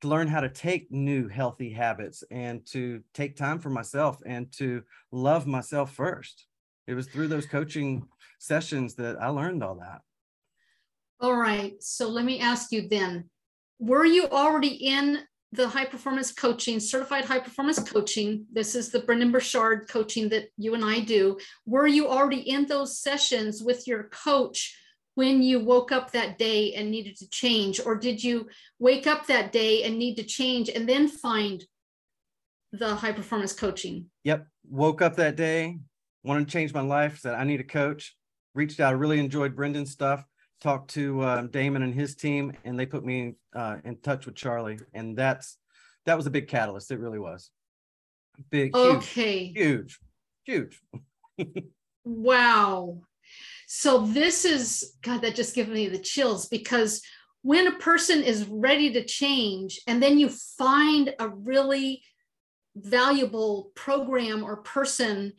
[0.00, 4.50] to learn how to take new healthy habits and to take time for myself and
[4.52, 6.46] to love myself first.
[6.86, 8.06] It was through those coaching
[8.38, 10.02] sessions that I learned all that.
[11.20, 11.74] All right.
[11.82, 13.28] So let me ask you then
[13.78, 15.20] were you already in
[15.52, 18.44] the high performance coaching, certified high performance coaching.
[18.52, 21.38] This is the Brendon Burchard coaching that you and I do.
[21.64, 24.76] Were you already in those sessions with your coach
[25.18, 27.80] when you woke up that day and needed to change?
[27.84, 28.46] Or did you
[28.78, 31.64] wake up that day and need to change and then find
[32.70, 34.06] the high performance coaching?
[34.22, 34.46] Yep.
[34.70, 35.80] Woke up that day,
[36.22, 38.14] wanted to change my life, said, I need a coach.
[38.54, 40.24] Reached out, really enjoyed Brendon's stuff
[40.60, 44.34] talked to uh, Damon and his team, and they put me uh, in touch with
[44.34, 45.56] Charlie, and that's
[46.06, 46.90] that was a big catalyst.
[46.90, 47.50] It really was
[48.50, 48.74] big.
[48.74, 49.52] Okay.
[49.54, 49.98] Huge,
[50.44, 50.80] huge.
[51.36, 51.64] huge.
[52.04, 52.98] wow.
[53.66, 55.22] So this is God.
[55.22, 57.02] That just gives me the chills because
[57.42, 62.02] when a person is ready to change, and then you find a really
[62.76, 65.32] valuable program or person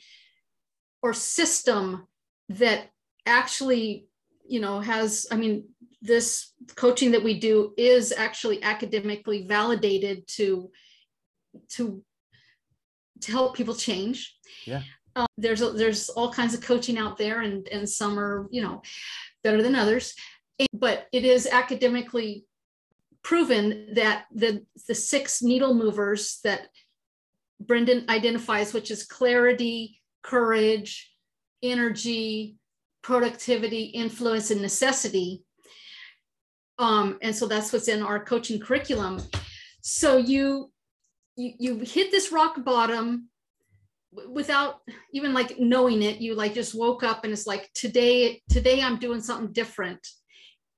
[1.01, 2.07] or system
[2.49, 2.89] that
[3.25, 4.07] actually
[4.47, 5.63] you know has i mean
[6.01, 10.69] this coaching that we do is actually academically validated to
[11.69, 12.03] to
[13.21, 14.35] to help people change
[14.65, 14.81] yeah
[15.15, 18.61] um, there's a, there's all kinds of coaching out there and and some are you
[18.61, 18.81] know
[19.43, 20.13] better than others
[20.73, 22.45] but it is academically
[23.23, 26.67] proven that the the six needle movers that
[27.59, 31.11] Brendon identifies which is clarity courage
[31.61, 32.59] energy
[33.01, 35.43] productivity, influence, and necessity.
[36.77, 39.21] Um, and so that's what's in our coaching curriculum.
[39.81, 40.71] So you
[41.35, 43.29] you, you hit this rock bottom
[44.11, 44.81] without
[45.13, 48.97] even like knowing it you like just woke up and it's like today today i'm
[48.97, 50.05] doing something different.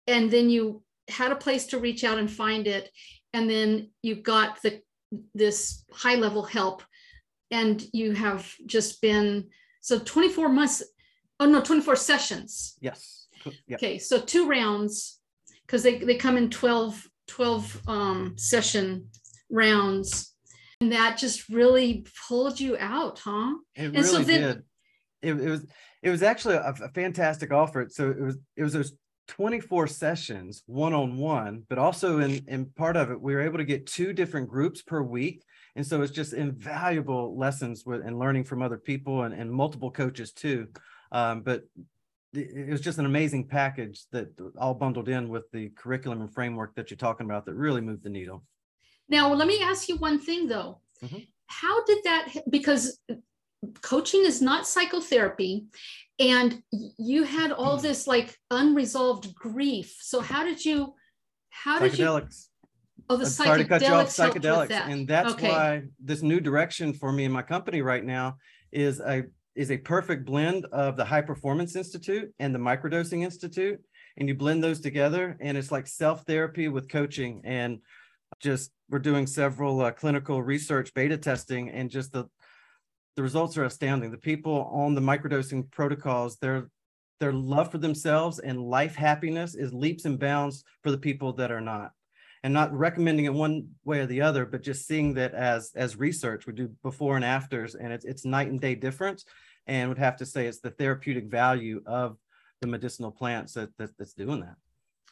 [0.07, 2.89] And then you had a place to reach out and find it
[3.33, 4.81] and then you got the
[5.33, 6.83] this high level help
[7.51, 9.49] and you have just been
[9.81, 10.83] so 24 months
[11.39, 12.77] oh no 24 sessions.
[12.81, 13.27] Yes.
[13.67, 13.79] Yep.
[13.79, 15.19] okay so two rounds
[15.65, 19.07] because they, they come in 12 12 um, session
[19.49, 20.30] rounds
[20.81, 23.53] and that just really pulled you out huh?
[23.75, 24.63] It and really so then, did.
[25.21, 25.65] It, it, was
[26.01, 27.87] it was actually a, a fantastic offer.
[27.89, 28.93] So it was it was those
[29.27, 33.85] 24 sessions one-on-one but also in in part of it we were able to get
[33.85, 35.43] two different groups per week.
[35.77, 39.91] And so it's just invaluable lessons with and learning from other people and, and multiple
[39.91, 40.67] coaches too.
[41.13, 41.63] Um, but
[42.33, 46.75] it was just an amazing package that all bundled in with the curriculum and framework
[46.75, 48.43] that you're talking about that really moved the needle.
[49.11, 50.79] Now, let me ask you one thing though.
[51.03, 51.17] Mm-hmm.
[51.47, 52.97] How did that, because
[53.81, 55.65] coaching is not psychotherapy
[56.17, 56.63] and
[56.97, 57.83] you had all Hmm.
[57.83, 60.95] this like unresolved grief so how did you
[61.49, 62.47] how did you psychedelics
[63.09, 64.89] oh the I'm sorry to cut you off psychedelics helped with psychedelics that.
[64.89, 68.37] and that's okay why this new direction for me and my company right now
[68.71, 73.79] is a is a perfect blend of the high performance institute and the microdosing institute
[74.17, 77.79] and you blend those together and it's like self therapy with coaching and
[78.39, 82.25] just we're doing several uh, clinical research beta testing and just the
[83.15, 86.69] the results are astounding the people on the microdosing protocols their
[87.19, 91.51] their love for themselves and life happiness is leaps and bounds for the people that
[91.51, 91.91] are not
[92.43, 95.95] and not recommending it one way or the other, but just seeing that as as
[95.95, 99.25] research we do before and afters, and it's it's night and day difference.
[99.67, 102.17] And would have to say it's the therapeutic value of
[102.61, 104.55] the medicinal plants that, that that's doing that.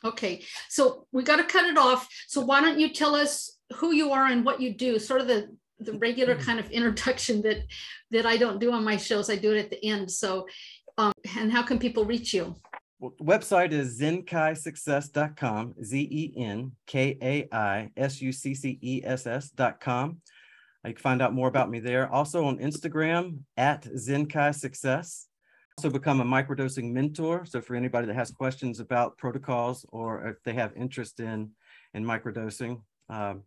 [0.06, 3.92] Okay so we got to cut it off so why don't you tell us who
[3.94, 5.48] you are and what you do sort of the
[5.80, 6.42] the regular Hmm.
[6.42, 7.60] kind of introduction that
[8.12, 10.46] that i don't do on my shows i do it at the end so
[10.98, 12.56] um, and how can people reach you
[13.00, 18.78] Well, the website is zenkaisuccess.com, Z E N K A I S U C C
[18.82, 20.18] E S S.com.
[20.84, 22.12] You can find out more about me there.
[22.12, 25.29] Also on Instagram at Zenkai Success.
[25.80, 27.46] Also become a microdosing mentor.
[27.46, 31.52] So for anybody that has questions about protocols or if they have interest in
[31.94, 32.82] in microdosing.
[33.08, 33.44] Um,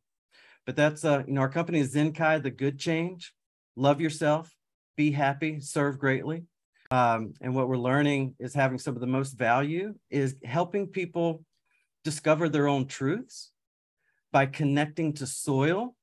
[0.64, 3.34] but that's uh, you know, our company is Zenkai, the good change.
[3.76, 4.50] Love yourself,
[4.96, 6.44] be happy, serve greatly.
[6.90, 11.44] Um, and what we're learning is having some of the most value is helping people
[12.02, 13.50] discover their own truths
[14.32, 15.94] by connecting to soil,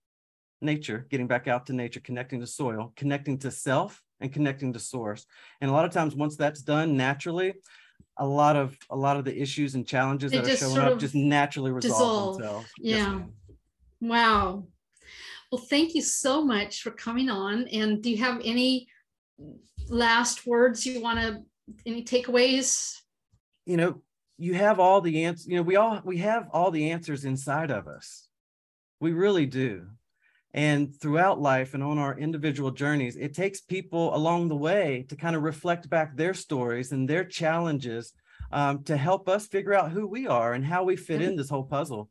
[0.61, 4.79] nature, getting back out to nature, connecting to soil, connecting to self, and connecting to
[4.79, 5.25] source.
[5.61, 7.53] And a lot of times, once that's done naturally,
[8.17, 11.15] a lot of a lot of the issues and challenges that are showing up just
[11.15, 12.69] naturally resolve themselves.
[12.77, 13.09] Yeah.
[13.09, 13.33] ma'am.
[14.01, 14.67] Wow.
[15.51, 17.67] Well, thank you so much for coming on.
[17.69, 18.87] And do you have any
[19.87, 21.41] last words you want to,
[21.85, 22.99] any takeaways?
[23.69, 24.01] you know
[24.39, 27.69] you have all the answers you know we all we have all the answers inside
[27.69, 28.27] of us
[28.99, 29.85] we really do
[30.53, 35.15] and throughout life and on our individual journeys it takes people along the way to
[35.15, 38.13] kind of reflect back their stories and their challenges
[38.51, 41.49] um, to help us figure out who we are and how we fit in this
[41.49, 42.09] whole puzzle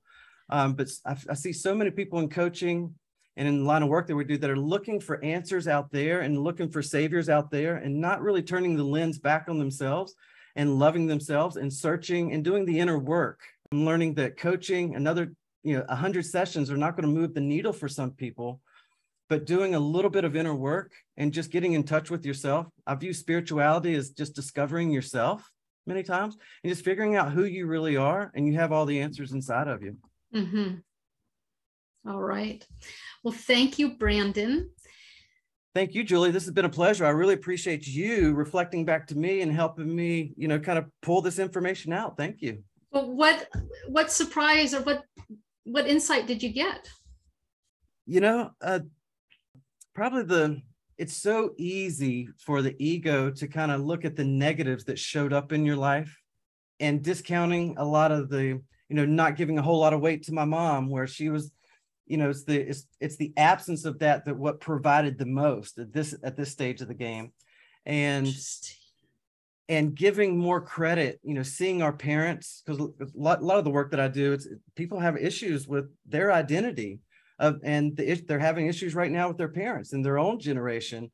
[0.50, 2.94] um, but I, I see so many people in coaching
[3.38, 5.92] and in the line of work that we do that are looking for answers out
[5.92, 9.58] there and looking for saviors out there and not really turning the lens back on
[9.58, 10.14] themselves
[10.56, 13.40] and loving themselves and searching and doing the inner work.
[13.70, 15.32] I'm learning that coaching, another,
[15.62, 18.60] you know, 100 sessions are not going to move the needle for some people,
[19.28, 22.66] but doing a little bit of inner work and just getting in touch with yourself.
[22.86, 25.50] I view spirituality as just discovering yourself
[25.86, 28.30] many times and just figuring out who you really are.
[28.34, 29.96] And you have all the answers inside of you.
[30.34, 32.10] Mm-hmm.
[32.10, 32.64] All right.
[33.22, 34.70] Well, thank you, Brendon.
[35.74, 36.30] Thank you, Julie.
[36.30, 37.04] This has been a pleasure.
[37.04, 40.86] I really appreciate you reflecting back to me and helping me, you know, kind of
[41.02, 42.16] pull this information out.
[42.16, 42.62] Thank you.
[42.90, 43.48] Well, what
[43.86, 45.04] what surprise or what
[45.68, 46.88] what insight did you get?
[48.06, 48.80] You know, uh,
[49.94, 50.62] probably the
[50.96, 55.32] it's so easy for the ego to kind of look at the negatives that showed
[55.32, 56.18] up in your life
[56.80, 60.24] and discounting a lot of the, you know, not giving a whole lot of weight
[60.24, 61.52] to my mom where she was
[62.06, 65.78] you know it's the it's, it's the absence of that that what provided the most
[65.78, 67.32] at this at this stage of the game
[67.84, 68.26] and.
[69.68, 73.64] And giving more credit you know seeing our parents because a lot, a lot of
[73.64, 77.00] the work that i do it's people have issues with their identity
[77.38, 81.10] of and the, they're having issues right now with their parents and their own generation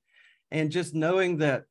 [0.50, 1.64] and just knowing that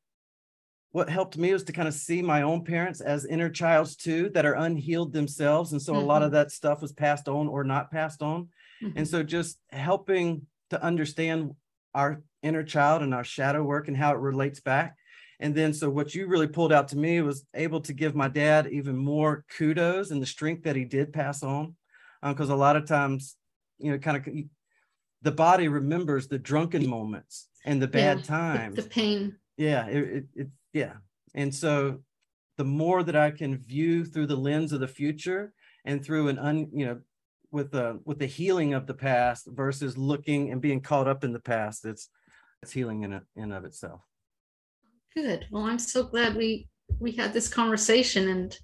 [0.92, 4.30] what helped me was to kind of see my own parents as inner childs too
[4.34, 7.64] that are unhealed themselves and so a lot of that stuff was passed on or
[7.64, 8.50] not passed on
[8.82, 8.94] Mhm.
[8.98, 11.56] and so just helping to understand
[11.96, 14.98] our inner child and our shadow work and how it relates back.
[15.44, 18.30] And then, so what you really pulled out to me was able to give my
[18.30, 21.76] dad even more kudos and the strength that he did pass on.
[22.24, 23.36] Uh, because a lot of times,
[23.78, 24.26] you know, kind of
[25.22, 28.76] the body remembers the drunken moments and the bad Yeah, times.
[28.78, 29.36] the pain.
[29.58, 30.94] yeah, it, it, it, yeah.
[31.36, 32.00] And so
[32.58, 35.52] the more that I can view through the lens of the future
[35.84, 37.02] and through an un, you know,
[37.52, 41.34] with the with the healing of the past versus looking and being caught up in
[41.34, 42.08] the past, it's
[42.62, 44.00] it's healing in it in of itself.
[45.16, 45.46] Good.
[45.52, 46.68] Well, I'm so glad we
[47.00, 48.58] we had this conversation and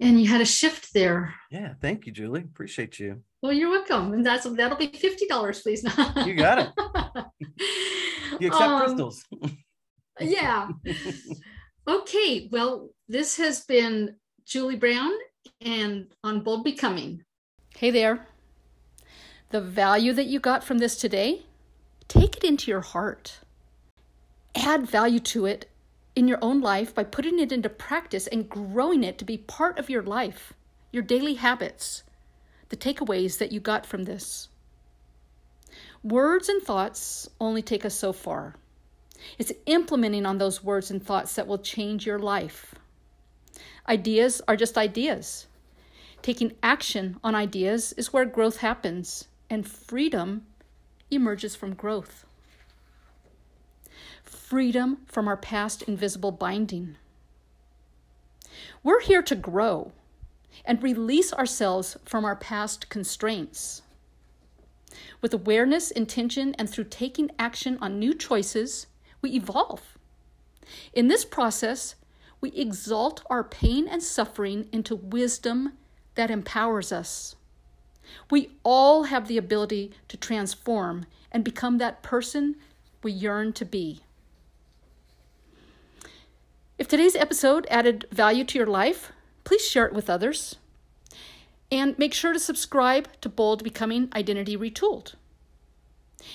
[0.00, 1.34] and you had a shift there.
[1.50, 2.42] Yeah, thank you, Julie.
[2.42, 3.22] Appreciate you.
[3.42, 4.12] Well, you're welcome.
[4.12, 5.82] And that's that'll be fifty dollars, please.
[6.26, 6.68] You got it.
[8.40, 9.24] You accept Um, crystals.
[10.20, 10.68] yeah.
[11.88, 12.48] Okay.
[12.52, 14.14] Well, this has been
[14.44, 15.10] Julie Brown
[15.60, 17.24] and on Bold Becoming.
[17.76, 18.26] Hey there.
[19.50, 21.42] The value that you got from this today,
[22.06, 23.40] take it into your heart.
[24.54, 25.70] Add value to it
[26.14, 29.78] in your own life by putting it into practice and growing it to be part
[29.78, 30.52] of your life,
[30.90, 32.02] your daily habits,
[32.68, 34.48] the takeaways that you got from this.
[36.02, 38.56] Words and thoughts only take us so far.
[39.38, 42.74] It's implementing on those words and thoughts that will change your life.
[43.88, 45.46] Ideas are just ideas.
[46.22, 50.46] Taking action on ideas is where growth happens, and freedom
[51.10, 52.24] emerges from growth.
[54.48, 56.96] Freedom from our past invisible binding.
[58.82, 59.92] We're here to grow
[60.64, 63.82] and release ourselves from our past constraints.
[65.20, 68.86] With awareness, intention, and through taking action on new choices,
[69.20, 69.98] we evolve.
[70.94, 71.96] In this process,
[72.40, 75.74] we exalt our pain and suffering into wisdom
[76.14, 77.36] that empowers us.
[78.30, 82.56] We all have the ability to transform and become that person
[83.02, 84.04] we yearn to be.
[86.78, 89.10] If today's episode added value to your life,
[89.42, 90.56] please share it with others.
[91.72, 95.14] And make sure to subscribe to Bold Becoming Identity Retooled.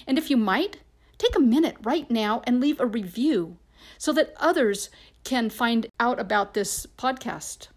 [0.06, 0.82] And if you might,
[1.18, 3.58] take a minute right now and leave a review
[3.98, 4.90] so that others
[5.24, 7.70] can find out about this podcast.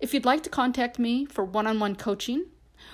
[0.00, 2.46] If you'd like to contact me for one on one coaching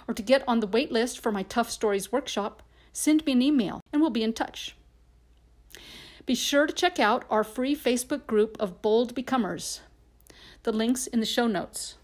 [0.06, 3.40] or to get on the wait list for my Tough Stories workshop, send me an
[3.40, 4.76] email and we'll be in touch.
[6.26, 9.80] Be sure to check out our free Facebook group of Bold Becomers.
[10.62, 11.96] The link's in the show notes.